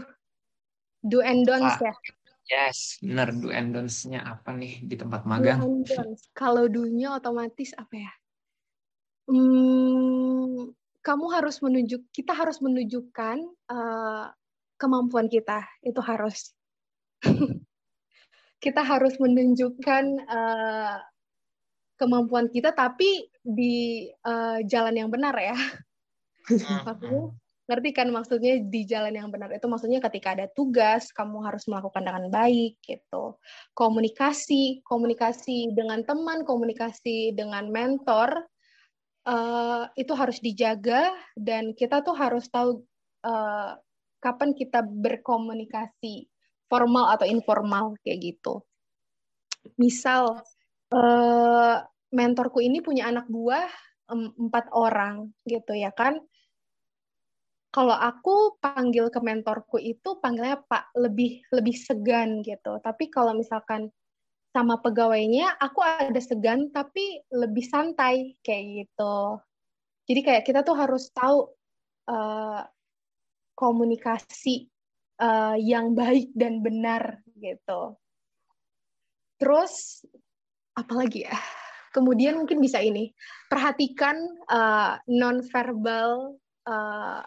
do 1.07 1.23
and 1.23 1.47
don'ts 1.47 1.79
ah, 1.79 1.91
ya. 1.91 1.95
Yes, 2.51 2.99
benar 2.99 3.31
do 3.31 3.47
and 3.55 3.71
don'ts-nya 3.71 4.27
apa 4.27 4.51
nih 4.51 4.83
di 4.83 4.99
tempat 4.99 5.23
magang? 5.23 5.63
Do 5.63 5.71
and 5.71 5.87
don'ts. 5.87 6.27
Kalau 6.35 6.67
do-nya 6.67 7.15
otomatis 7.15 7.71
apa 7.79 7.95
ya? 7.95 8.11
Hmm, 9.31 10.75
kamu 10.99 11.25
harus 11.31 11.63
menunjuk, 11.63 12.03
kita 12.11 12.35
harus 12.35 12.59
menunjukkan 12.59 13.37
uh, 13.71 14.27
kemampuan 14.75 15.29
kita 15.29 15.63
itu 15.85 16.01
harus 16.01 16.51
kita 18.63 18.81
harus 18.85 19.17
menunjukkan 19.17 20.03
uh, 20.29 20.97
kemampuan 21.97 22.49
kita 22.49 22.73
tapi 22.73 23.29
di 23.41 24.09
uh, 24.25 24.61
jalan 24.65 24.97
yang 24.97 25.09
benar 25.09 25.33
ya. 25.37 25.57
Aku 26.93 27.37
ngerti 27.69 27.89
kan 27.93 28.09
maksudnya 28.09 28.59
di 28.59 28.83
jalan 28.83 29.15
yang 29.15 29.29
benar 29.29 29.47
itu 29.53 29.63
maksudnya 29.69 30.03
ketika 30.03 30.35
ada 30.35 30.49
tugas 30.51 31.13
kamu 31.13 31.45
harus 31.45 31.69
melakukan 31.69 32.03
dengan 32.03 32.25
baik 32.33 32.81
gitu. 32.81 33.37
Komunikasi, 33.77 34.81
komunikasi 34.81 35.71
dengan 35.77 36.01
teman, 36.03 36.41
komunikasi 36.43 37.37
dengan 37.37 37.69
mentor 37.69 38.33
uh, 39.29 39.85
itu 39.93 40.13
harus 40.17 40.41
dijaga 40.41 41.13
dan 41.37 41.77
kita 41.77 42.01
tuh 42.01 42.17
harus 42.17 42.49
tahu 42.49 42.81
uh, 43.25 43.77
kapan 44.21 44.53
kita 44.57 44.81
berkomunikasi 44.85 46.30
formal 46.71 47.11
atau 47.11 47.27
informal 47.27 47.99
kayak 48.07 48.31
gitu. 48.31 48.63
Misal 49.75 50.39
uh, 50.95 51.75
mentorku 52.15 52.63
ini 52.63 52.79
punya 52.79 53.11
anak 53.11 53.27
buah 53.27 53.67
empat 54.11 54.71
orang 54.71 55.35
gitu 55.43 55.75
ya 55.75 55.91
kan. 55.91 56.15
Kalau 57.71 57.95
aku 57.95 58.59
panggil 58.59 59.07
ke 59.07 59.19
mentorku 59.23 59.79
itu 59.79 60.19
panggilnya 60.19 60.59
Pak 60.59 60.95
lebih 60.95 61.43
lebih 61.51 61.75
segan 61.75 62.43
gitu. 62.43 62.79
Tapi 62.83 63.07
kalau 63.07 63.31
misalkan 63.35 63.87
sama 64.51 64.83
pegawainya 64.83 65.55
aku 65.55 65.79
ada 65.79 66.19
segan 66.19 66.67
tapi 66.75 67.23
lebih 67.31 67.63
santai 67.63 68.35
kayak 68.43 68.87
gitu. 68.87 69.39
Jadi 70.11 70.19
kayak 70.19 70.43
kita 70.43 70.59
tuh 70.67 70.75
harus 70.75 71.07
tahu 71.15 71.47
uh, 72.11 72.59
komunikasi 73.55 74.67
uh, 75.21 75.55
yang 75.61 75.93
baik 75.93 76.33
dan 76.33 76.65
benar 76.65 77.21
gitu. 77.37 77.95
Terus 79.37 80.01
apalagi 80.73 81.29
ya? 81.29 81.37
Kemudian 81.91 82.39
mungkin 82.39 82.63
bisa 82.63 82.79
ini 82.79 83.11
perhatikan 83.51 84.15
uh, 84.47 84.95
nonverbal 85.11 86.39
uh, 86.65 87.21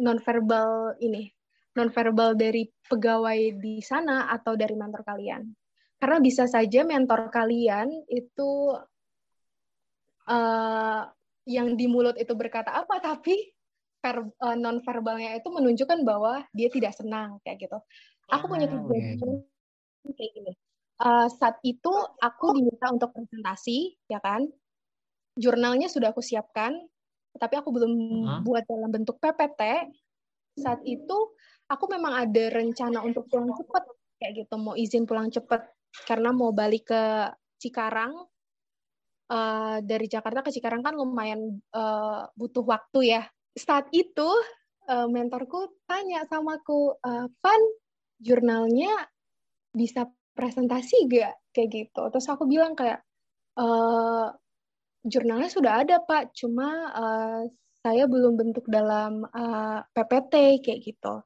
nonverbal 0.00 0.96
ini 1.04 1.28
nonverbal 1.76 2.32
dari 2.32 2.64
pegawai 2.88 3.60
di 3.60 3.84
sana 3.84 4.32
atau 4.32 4.56
dari 4.56 4.72
mentor 4.72 5.04
kalian. 5.04 5.44
Karena 6.00 6.18
bisa 6.24 6.48
saja 6.48 6.80
mentor 6.88 7.28
kalian 7.28 7.92
itu 8.08 8.72
uh, 10.24 11.02
yang 11.46 11.76
di 11.76 11.86
mulut 11.86 12.16
itu 12.16 12.32
berkata 12.32 12.72
apa 12.72 12.98
tapi 12.98 13.36
ver, 14.06 14.16
uh, 14.22 14.54
eh, 14.54 14.56
non 14.56 14.78
verbalnya 14.78 15.34
itu 15.34 15.48
menunjukkan 15.50 16.06
bahwa 16.06 16.46
dia 16.54 16.70
tidak 16.70 16.94
senang 16.94 17.42
kayak 17.42 17.66
gitu. 17.66 17.78
Aku 18.30 18.46
punya 18.46 18.70
ah, 18.70 18.78
kejadian 18.78 19.42
kayak 20.14 20.30
gini. 20.34 20.52
Uh, 20.96 21.28
saat 21.28 21.58
itu 21.66 21.92
aku 22.22 22.56
diminta 22.56 22.88
untuk 22.88 23.10
presentasi, 23.12 23.98
ya 24.08 24.22
kan? 24.22 24.46
Jurnalnya 25.36 25.90
sudah 25.92 26.14
aku 26.14 26.24
siapkan, 26.24 26.72
tapi 27.36 27.54
aku 27.60 27.68
belum 27.74 27.92
uh-huh. 27.92 28.40
buat 28.46 28.64
dalam 28.64 28.88
bentuk 28.88 29.20
PPT. 29.20 29.92
Saat 30.56 30.80
itu 30.88 31.36
aku 31.68 31.84
memang 31.92 32.16
ada 32.16 32.44
rencana 32.48 33.04
untuk 33.04 33.28
pulang 33.28 33.52
cepat, 33.52 33.84
kayak 34.22 34.46
gitu, 34.46 34.54
mau 34.56 34.72
izin 34.72 35.04
pulang 35.04 35.28
cepat 35.28 35.68
karena 36.08 36.32
mau 36.32 36.54
balik 36.54 36.88
ke 36.88 37.02
Cikarang. 37.60 38.14
Uh, 39.26 39.82
dari 39.82 40.06
Jakarta 40.06 40.38
ke 40.38 40.54
Cikarang 40.54 40.86
kan 40.86 40.94
lumayan 40.94 41.58
uh, 41.74 42.30
butuh 42.38 42.62
waktu 42.62 43.10
ya 43.10 43.26
saat 43.56 43.88
itu 43.90 44.28
uh, 44.86 45.08
mentorku 45.08 45.80
tanya 45.88 46.22
sama 46.28 46.60
aku, 46.60 46.94
uh, 47.00 47.26
Van, 47.40 47.62
jurnalnya 48.20 48.92
bisa 49.72 50.06
presentasi 50.36 51.08
gak? 51.08 51.34
Kayak 51.56 51.68
gitu. 51.72 52.02
Terus 52.12 52.28
aku 52.28 52.44
bilang 52.44 52.76
kayak, 52.76 53.00
uh, 53.56 54.28
jurnalnya 55.06 55.48
sudah 55.48 55.80
ada 55.82 55.96
Pak, 56.04 56.36
cuma 56.36 56.68
uh, 56.92 57.40
saya 57.80 58.04
belum 58.10 58.34
bentuk 58.34 58.66
dalam 58.66 59.22
uh, 59.24 59.80
PPT 59.94 60.60
kayak 60.60 60.80
gitu. 60.82 61.22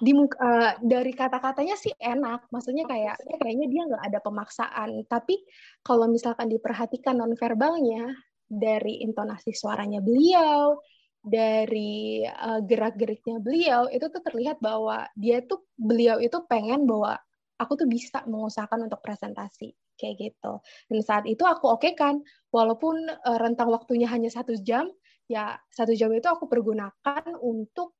Di 0.00 0.16
uh, 0.16 0.80
dari 0.80 1.12
kata-katanya 1.12 1.76
sih 1.76 1.92
enak, 1.92 2.48
maksudnya 2.48 2.88
kayak 2.88 3.20
ya 3.20 3.36
kayaknya 3.36 3.68
dia 3.68 3.82
nggak 3.84 4.04
ada 4.08 4.18
pemaksaan. 4.24 5.04
Tapi 5.04 5.36
kalau 5.84 6.08
misalkan 6.08 6.48
diperhatikan 6.48 7.20
nonverbalnya, 7.20 8.08
dari 8.50 9.06
intonasi 9.06 9.54
suaranya 9.54 10.02
beliau, 10.02 10.82
dari 11.22 12.26
uh, 12.26 12.58
gerak-geriknya 12.66 13.38
beliau 13.38 13.86
itu 13.86 14.10
tuh 14.10 14.24
terlihat 14.24 14.58
bahwa 14.58 15.06
dia 15.14 15.44
tuh 15.46 15.62
beliau 15.78 16.18
itu 16.18 16.42
pengen 16.50 16.88
bahwa 16.88 17.14
aku 17.60 17.76
tuh 17.78 17.86
bisa 17.86 18.24
mengusahakan 18.26 18.90
untuk 18.90 18.98
presentasi 19.04 19.70
kayak 20.00 20.16
gitu. 20.18 20.64
Dan 20.88 21.00
saat 21.04 21.28
itu 21.28 21.44
aku 21.44 21.70
oke 21.70 21.84
okay 21.84 21.92
kan, 21.92 22.24
walaupun 22.48 23.04
uh, 23.06 23.38
rentang 23.38 23.68
waktunya 23.68 24.08
hanya 24.08 24.32
satu 24.32 24.56
jam, 24.58 24.88
ya 25.28 25.54
satu 25.70 25.92
jam 25.92 26.10
itu 26.10 26.26
aku 26.26 26.48
pergunakan 26.48 27.36
untuk 27.38 27.94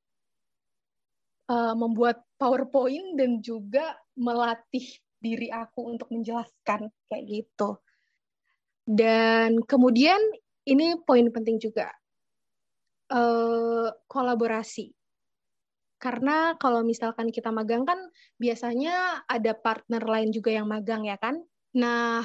uh, 1.52 1.76
membuat 1.76 2.24
PowerPoint 2.40 3.20
dan 3.20 3.44
juga 3.44 3.94
melatih 4.16 4.88
diri 5.20 5.52
aku 5.52 5.92
untuk 5.92 6.08
menjelaskan 6.08 6.88
kayak 7.12 7.24
gitu. 7.28 7.76
Dan 8.90 9.62
kemudian 9.62 10.18
ini 10.66 10.98
poin 11.06 11.30
penting 11.30 11.62
juga 11.62 11.94
uh, 13.14 13.86
kolaborasi. 14.10 14.90
Karena 16.00 16.58
kalau 16.58 16.82
misalkan 16.82 17.30
kita 17.30 17.54
magang 17.54 17.86
kan 17.86 18.00
biasanya 18.40 19.22
ada 19.30 19.52
partner 19.54 20.02
lain 20.02 20.34
juga 20.34 20.50
yang 20.50 20.66
magang 20.66 21.06
ya 21.06 21.20
kan. 21.20 21.38
Nah, 21.76 22.24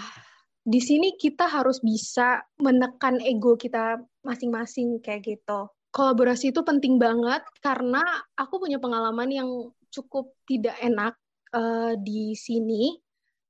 di 0.66 0.82
sini 0.82 1.14
kita 1.20 1.46
harus 1.46 1.84
bisa 1.86 2.42
menekan 2.58 3.22
ego 3.22 3.54
kita 3.54 4.02
masing-masing 4.26 5.04
kayak 5.06 5.38
gitu. 5.38 5.70
Kolaborasi 5.94 6.50
itu 6.50 6.66
penting 6.66 6.98
banget 6.98 7.46
karena 7.62 8.02
aku 8.34 8.58
punya 8.58 8.82
pengalaman 8.82 9.30
yang 9.30 9.50
cukup 9.94 10.34
tidak 10.50 10.76
enak 10.82 11.14
uh, 11.54 11.94
di 12.00 12.34
sini 12.34 13.05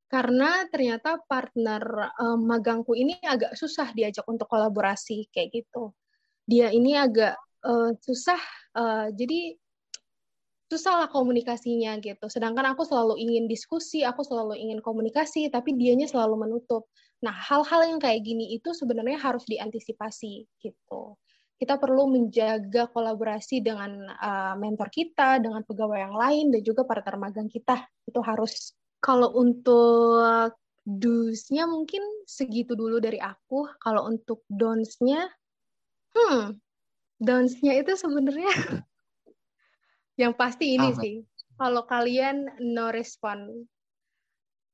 karena 0.06 0.70
ternyata 0.70 1.18
partner 1.26 1.82
um, 2.22 2.46
magangku 2.46 2.94
ini 2.94 3.18
agak 3.26 3.58
susah 3.58 3.89
diajak 3.91 4.24
untuk 4.30 4.46
kolaborasi 4.46 5.28
kayak 5.34 5.50
gitu. 5.52 5.91
Dia 6.46 6.70
ini 6.70 6.94
agak 6.94 7.34
uh, 7.65 7.91
susah, 7.98 8.38
uh, 8.78 9.10
jadi 9.10 9.58
susah 10.70 11.06
lah 11.06 11.10
komunikasinya 11.10 11.98
gitu. 12.02 12.26
Sedangkan 12.30 12.74
aku 12.74 12.86
selalu 12.86 13.18
ingin 13.22 13.46
diskusi, 13.50 14.02
aku 14.02 14.22
selalu 14.22 14.58
ingin 14.58 14.80
komunikasi, 14.82 15.50
tapi 15.50 15.74
dianya 15.74 16.10
selalu 16.10 16.50
menutup. 16.50 16.89
Nah, 17.22 17.34
hal-hal 17.34 17.96
yang 17.96 18.00
kayak 18.02 18.22
gini 18.22 18.54
itu 18.54 18.74
sebenarnya 18.74 19.18
harus 19.18 19.46
diantisipasi 19.50 20.46
gitu. 20.62 21.18
Kita 21.56 21.80
perlu 21.80 22.12
menjaga 22.12 22.91
kolaborasi 22.91 23.63
dengan 23.63 24.06
uh, 24.12 24.54
mentor 24.60 24.91
kita, 24.91 25.39
dengan 25.39 25.63
pegawai 25.63 25.98
yang 25.98 26.15
lain, 26.18 26.46
dan 26.52 26.62
juga 26.62 26.84
partner 26.84 27.15
magang 27.18 27.50
kita. 27.50 27.86
Itu 28.06 28.22
harus. 28.22 28.76
Kalau 29.06 29.30
untuk 29.38 30.26
do's-nya 30.82 31.70
mungkin 31.70 32.02
segitu 32.26 32.74
dulu 32.74 32.98
dari 32.98 33.22
aku. 33.22 33.70
Kalau 33.78 34.10
untuk 34.10 34.41
don'ts-nya, 34.50 35.30
hmm, 36.18 36.58
don'ts-nya 37.22 37.78
itu 37.78 37.94
sebenarnya 37.94 38.50
Yang 40.22 40.34
pasti 40.39 40.80
ini 40.80 40.96
Apa? 40.96 41.00
sih, 41.04 41.15
kalau 41.60 41.84
kalian 41.84 42.48
no 42.63 42.88
respon, 42.88 43.68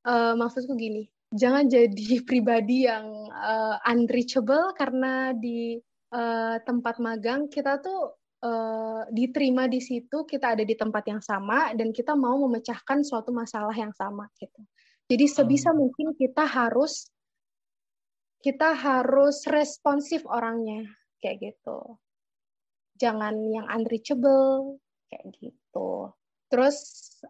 uh, 0.05 0.33
maksudku 0.37 0.77
gini, 0.77 1.09
jangan 1.33 1.65
jadi 1.65 2.21
pribadi 2.29 2.85
yang 2.85 3.09
uh, 3.33 3.81
unreachable 3.89 4.73
karena 4.77 5.33
di 5.33 5.81
uh, 6.13 6.61
tempat 6.61 7.01
magang 7.01 7.49
kita 7.49 7.81
tuh 7.81 8.20
uh, 8.43 9.07
diterima 9.09 9.65
di 9.69 9.79
situ, 9.81 10.25
kita 10.25 10.57
ada 10.57 10.63
di 10.65 10.75
tempat 10.77 11.03
yang 11.07 11.21
sama 11.21 11.73
dan 11.77 11.93
kita 11.95 12.13
mau 12.13 12.37
memecahkan 12.45 13.05
suatu 13.05 13.33
masalah 13.33 13.73
yang 13.73 13.93
sama 13.95 14.29
gitu. 14.37 14.61
Jadi 15.09 15.25
sebisa 15.27 15.71
hmm. 15.71 15.77
mungkin 15.77 16.07
kita 16.17 16.45
harus 16.45 17.09
kita 18.41 18.73
harus 18.73 19.45
responsif 19.45 20.25
orangnya 20.25 20.85
kayak 21.21 21.53
gitu. 21.53 22.01
Jangan 22.97 23.33
yang 23.49 23.65
unreachable, 23.69 24.81
kayak 25.11 25.27
gitu 25.37 26.11
terus 26.51 26.77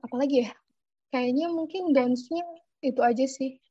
apalagi 0.01 0.49
ya 0.49 0.51
kayaknya 1.13 1.49
mungkin 1.53 1.93
dance-nya 1.93 2.41
itu 2.81 3.01
aja 3.05 3.25
sih 3.29 3.61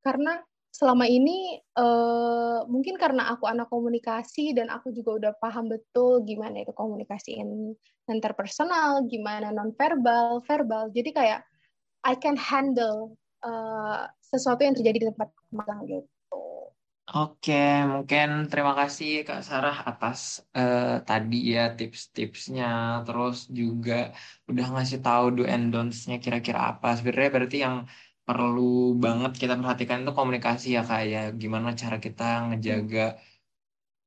karena 0.00 0.40
selama 0.74 1.06
ini 1.06 1.62
uh, 1.78 2.66
mungkin 2.66 2.98
karena 2.98 3.30
aku 3.30 3.46
anak 3.46 3.70
komunikasi 3.70 4.58
dan 4.58 4.66
aku 4.74 4.90
juga 4.90 5.10
udah 5.22 5.32
paham 5.38 5.70
betul 5.70 6.26
gimana 6.26 6.66
itu 6.66 6.74
komunikasiin 6.74 7.78
interpersonal, 8.10 9.06
gimana 9.06 9.54
non 9.54 9.70
verbal, 9.78 10.42
verbal. 10.42 10.90
Jadi 10.90 11.14
kayak 11.14 11.46
I 12.02 12.18
can 12.18 12.34
handle 12.34 13.14
uh, 13.46 14.10
sesuatu 14.18 14.66
yang 14.66 14.74
terjadi 14.74 15.06
di 15.06 15.06
tempat 15.14 15.30
magang 15.54 15.86
gitu. 15.86 16.04
Oke, 17.14 17.84
mungkin 17.86 18.50
terima 18.50 18.74
kasih 18.74 19.22
Kak 19.22 19.46
Sarah 19.46 19.86
atas 19.86 20.42
uh, 20.58 20.98
tadi 21.06 21.54
ya 21.54 21.70
tips-tipsnya, 21.70 23.04
terus 23.06 23.46
juga 23.46 24.10
udah 24.50 24.66
ngasih 24.74 24.98
tahu 25.04 25.38
do 25.38 25.44
and 25.46 25.70
don'ts-nya 25.70 26.18
kira-kira 26.18 26.74
apa. 26.74 26.98
Sebenarnya 26.98 27.30
berarti 27.30 27.58
yang 27.62 27.86
perlu 28.28 28.96
banget 29.04 29.32
kita 29.40 29.54
perhatikan 29.60 29.98
itu 30.02 30.12
komunikasi 30.18 30.66
ya 30.76 30.82
Kak 30.88 31.02
ya. 31.12 31.20
Gimana 31.42 31.68
cara 31.82 31.96
kita 32.06 32.22
ngejaga 32.48 33.00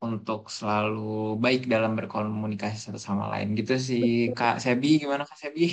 untuk 0.08 0.40
selalu 0.58 1.42
baik 1.44 1.62
dalam 1.74 1.92
berkomunikasi 1.98 2.78
satu 2.78 3.00
sama 3.08 3.26
lain 3.34 3.58
gitu 3.60 3.74
sih. 3.88 4.06
Kak 4.38 4.62
Sebi, 4.64 5.02
gimana 5.02 5.24
Kak 5.30 5.38
Sebi? 5.42 5.64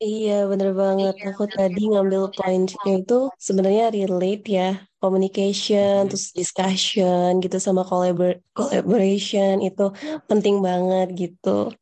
Iya, 0.00 0.48
bener 0.50 0.72
banget. 0.72 1.12
Iya, 1.20 1.24
Aku 1.36 1.44
tadi 1.44 1.80
ngambil 1.92 2.32
poinnya 2.32 2.92
itu 2.98 3.14
sebenarnya 3.36 3.92
relate 3.92 4.44
ya. 4.48 4.68
Communication, 5.00 6.04
hmm. 6.04 6.08
terus 6.12 6.26
discussion 6.32 7.40
gitu 7.44 7.56
sama 7.60 7.84
collabor 7.88 8.40
collaboration 8.56 9.60
itu 9.60 9.92
penting 10.28 10.56
banget 10.64 11.06
gitu. 11.20 11.72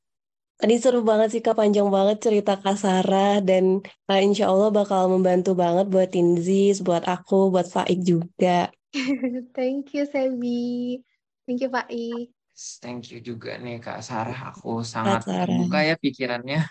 Tadi 0.59 0.75
seru 0.83 1.07
banget 1.07 1.29
sih 1.31 1.38
Kak, 1.38 1.55
panjang 1.55 1.87
banget 1.87 2.18
cerita 2.18 2.59
Kak 2.59 2.75
Sarah 2.75 3.38
dan 3.38 3.79
uh, 4.11 4.18
insya 4.18 4.51
Allah 4.51 4.75
bakal 4.75 5.07
membantu 5.07 5.55
banget 5.55 5.87
buat 5.87 6.11
Tinzis, 6.11 6.83
buat 6.83 7.07
aku, 7.07 7.55
buat 7.55 7.71
Faik 7.71 8.03
juga. 8.03 8.66
Thank 9.57 9.94
you, 9.94 10.03
Sebi. 10.03 10.99
Thank 11.47 11.62
you, 11.62 11.71
Faik. 11.71 12.35
Thank 12.83 13.14
you 13.14 13.23
juga 13.23 13.55
nih 13.62 13.79
Kak 13.79 14.03
Sarah. 14.03 14.51
Aku 14.51 14.83
sangat 14.83 15.23
terbuka 15.23 15.79
ya 15.87 15.94
pikirannya. 15.94 16.66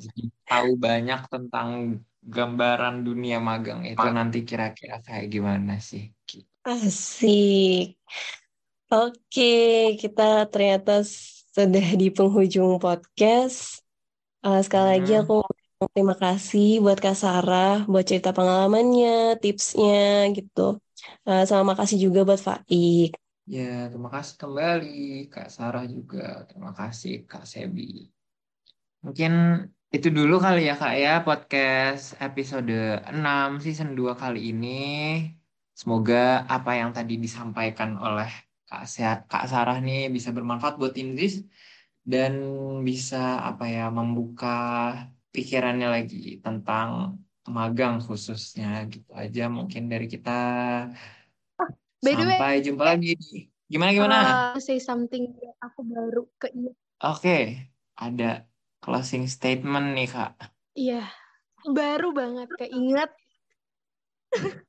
Jadi 0.00 0.22
tahu 0.48 0.80
banyak 0.80 1.20
tentang 1.28 2.00
gambaran 2.24 3.04
dunia 3.04 3.36
magang 3.36 3.84
itu 3.84 4.08
nanti 4.08 4.48
kira-kira 4.48 5.04
kayak 5.04 5.28
gimana 5.28 5.76
sih? 5.76 6.08
Asik. 6.64 8.00
Oke, 8.88 9.92
kita 10.00 10.48
ternyata 10.48 11.04
sudah 11.58 11.88
di 11.98 12.14
penghujung 12.14 12.78
podcast. 12.78 13.82
Uh, 14.46 14.62
sekali 14.62 14.86
hmm. 14.86 14.94
lagi 14.94 15.12
aku 15.18 15.42
terima 15.90 16.14
kasih 16.14 16.78
buat 16.78 17.02
Kak 17.02 17.18
Sarah 17.18 17.82
buat 17.90 18.06
cerita 18.06 18.30
pengalamannya, 18.30 19.42
tipsnya 19.42 20.30
gitu. 20.38 20.78
Uh, 21.26 21.42
sama 21.50 21.74
makasih 21.74 21.98
juga 21.98 22.22
buat 22.22 22.38
Faik. 22.38 23.18
Ya, 23.50 23.90
terima 23.90 24.06
kasih 24.06 24.38
kembali 24.38 25.26
Kak 25.34 25.50
Sarah 25.50 25.82
juga. 25.90 26.46
Terima 26.46 26.70
kasih 26.70 27.26
Kak 27.26 27.42
Sebi. 27.42 28.06
Mungkin 29.02 29.66
itu 29.90 30.14
dulu 30.14 30.38
kali 30.38 30.70
ya 30.70 30.78
Kak 30.78 30.94
ya 30.94 31.26
podcast 31.26 32.14
episode 32.22 33.02
6 33.02 33.64
season 33.66 33.98
2 33.98 34.14
kali 34.14 34.54
ini. 34.54 34.78
Semoga 35.74 36.46
apa 36.46 36.78
yang 36.78 36.94
tadi 36.94 37.18
disampaikan 37.18 37.98
oleh 37.98 38.30
Kak, 38.68 38.84
Sehat, 38.84 39.18
Kak 39.32 39.48
Sarah 39.48 39.80
nih 39.80 40.12
bisa 40.12 40.28
bermanfaat 40.28 40.76
buat 40.76 40.92
Indris 41.00 41.40
dan 42.04 42.36
bisa 42.84 43.40
apa 43.40 43.64
ya 43.64 43.88
membuka 43.88 44.56
pikirannya 45.32 45.88
lagi 45.88 46.36
tentang 46.44 47.16
magang 47.48 48.04
khususnya 48.04 48.84
gitu 48.92 49.08
aja 49.16 49.48
mungkin 49.48 49.88
dari 49.88 50.04
kita. 50.04 50.38
By 52.04 52.12
the 52.14 52.24
Sampai 52.28 52.60
way, 52.60 52.64
jumpa 52.64 52.84
lagi 52.84 53.12
Gimana 53.68 53.90
gimana? 53.92 54.16
Uh, 54.56 54.60
say 54.64 54.80
something 54.80 55.28
aku 55.60 55.84
baru 55.84 56.24
ke 56.40 56.48
Oke, 56.48 56.72
okay. 57.04 57.42
ada 58.00 58.48
closing 58.80 59.28
statement 59.28 59.92
nih 59.92 60.08
kak. 60.08 60.32
Iya, 60.72 61.04
baru 61.68 62.16
banget 62.16 62.48
keinget. 62.56 63.12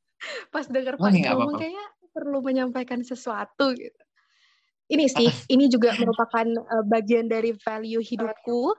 Pas 0.53 0.67
denger 0.67 0.99
oh, 0.99 1.07
Pak 1.07 1.15
ngomong 1.15 1.55
kayaknya 1.55 1.87
perlu 2.09 2.43
menyampaikan 2.43 3.01
sesuatu 3.05 3.73
gitu. 3.73 4.03
Ini 4.89 5.05
sih, 5.05 5.29
ini 5.53 5.69
juga 5.69 5.93
merupakan 5.93 6.45
uh, 6.65 6.85
bagian 6.89 7.29
dari 7.29 7.53
value 7.53 8.01
hidupku 8.01 8.73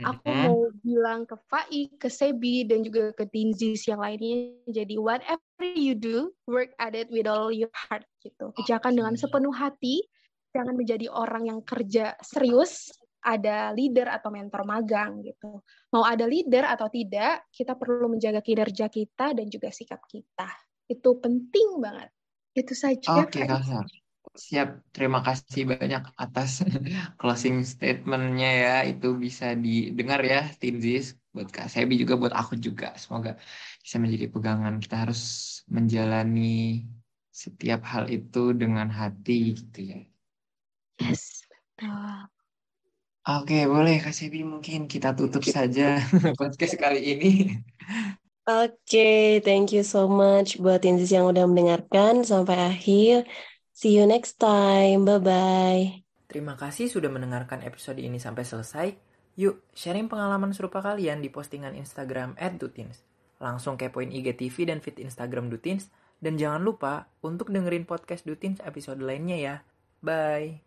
Aku 0.00 0.24
mm 0.24 0.32
-hmm. 0.32 0.44
mau 0.48 0.58
bilang 0.80 1.20
ke 1.28 1.36
Fai, 1.52 1.84
ke 2.00 2.08
Sebi, 2.08 2.64
dan 2.64 2.80
juga 2.80 3.12
ke 3.12 3.28
Tinzis 3.28 3.84
yang 3.84 4.00
lainnya. 4.00 4.56
Jadi 4.66 4.96
whatever 4.96 5.68
you 5.76 5.92
do, 5.92 6.32
work 6.48 6.72
at 6.80 6.96
it 6.96 7.12
with 7.12 7.28
all 7.28 7.52
your 7.52 7.70
heart 7.76 8.08
gitu. 8.24 8.50
Kerjakan 8.56 8.96
dengan 8.96 9.14
sepenuh 9.20 9.52
hati. 9.52 10.00
Jangan 10.56 10.80
menjadi 10.80 11.12
orang 11.12 11.48
yang 11.52 11.60
kerja 11.60 12.16
serius. 12.24 12.88
Ada 13.22 13.70
leader 13.76 14.10
atau 14.10 14.34
mentor 14.34 14.66
magang 14.66 15.22
gitu. 15.22 15.62
Mau 15.94 16.02
ada 16.02 16.26
leader 16.26 16.66
atau 16.66 16.90
tidak, 16.90 17.46
kita 17.54 17.78
perlu 17.78 18.10
menjaga 18.10 18.42
kinerja 18.42 18.90
kita 18.90 19.30
dan 19.36 19.46
juga 19.46 19.70
sikap 19.70 20.02
kita. 20.10 20.50
Itu 20.90 21.22
penting 21.22 21.78
banget. 21.78 22.10
Itu 22.52 22.74
saja. 22.76 23.08
Oke, 23.24 23.42
okay, 23.42 24.00
Siap, 24.32 24.96
terima 24.96 25.20
kasih 25.20 25.68
banyak 25.68 26.08
atas 26.16 26.64
closing 27.20 27.60
statementnya 27.68 28.50
ya. 28.64 28.76
Itu 28.88 29.12
bisa 29.20 29.52
didengar 29.52 30.24
ya, 30.24 30.48
Tinzis. 30.56 31.20
Buat 31.32 31.52
Kak 31.52 31.68
Sebi 31.68 32.00
juga, 32.00 32.16
buat 32.16 32.32
aku 32.32 32.56
juga. 32.56 32.96
Semoga 32.96 33.36
bisa 33.84 33.96
menjadi 34.00 34.32
pegangan. 34.32 34.80
Kita 34.80 35.04
harus 35.04 35.20
menjalani 35.68 36.84
setiap 37.32 37.84
hal 37.88 38.08
itu 38.08 38.56
dengan 38.56 38.88
hati 38.88 39.56
gitu 39.56 39.80
ya. 39.92 40.00
Yes, 41.00 41.44
betul. 41.48 42.28
Oke, 43.22 43.68
boleh 43.68 44.00
Kak 44.00 44.16
Sebi 44.16 44.42
mungkin 44.42 44.88
kita 44.88 45.12
tutup 45.12 45.44
saja 45.44 46.00
podcast 46.40 46.74
kali 46.80 47.00
ini. 47.04 47.32
Oke, 48.42 48.74
okay, 48.90 49.26
thank 49.38 49.70
you 49.70 49.86
so 49.86 50.10
much 50.10 50.58
buat 50.58 50.82
Tinzis 50.82 51.14
yang 51.14 51.30
udah 51.30 51.46
mendengarkan 51.46 52.26
sampai 52.26 52.74
akhir. 52.74 53.30
See 53.70 53.94
you 53.94 54.02
next 54.02 54.42
time. 54.42 55.06
Bye-bye. 55.06 56.02
Terima 56.26 56.58
kasih 56.58 56.90
sudah 56.90 57.06
mendengarkan 57.06 57.62
episode 57.62 58.02
ini 58.02 58.18
sampai 58.18 58.42
selesai. 58.42 58.98
Yuk, 59.38 59.62
sharing 59.78 60.10
pengalaman 60.10 60.50
serupa 60.50 60.82
kalian 60.82 61.22
di 61.22 61.30
postingan 61.30 61.78
Instagram 61.78 62.34
@dutins. 62.58 63.06
Langsung 63.38 63.78
kepoin 63.78 64.10
IGTV 64.10 64.74
dan 64.74 64.82
feed 64.82 64.98
Instagram 64.98 65.46
Dutins. 65.46 65.94
Dan 66.18 66.34
jangan 66.34 66.66
lupa 66.66 67.14
untuk 67.22 67.46
dengerin 67.46 67.86
podcast 67.86 68.26
Dutins 68.26 68.58
episode 68.66 68.98
lainnya 68.98 69.38
ya. 69.38 69.54
Bye. 70.02 70.66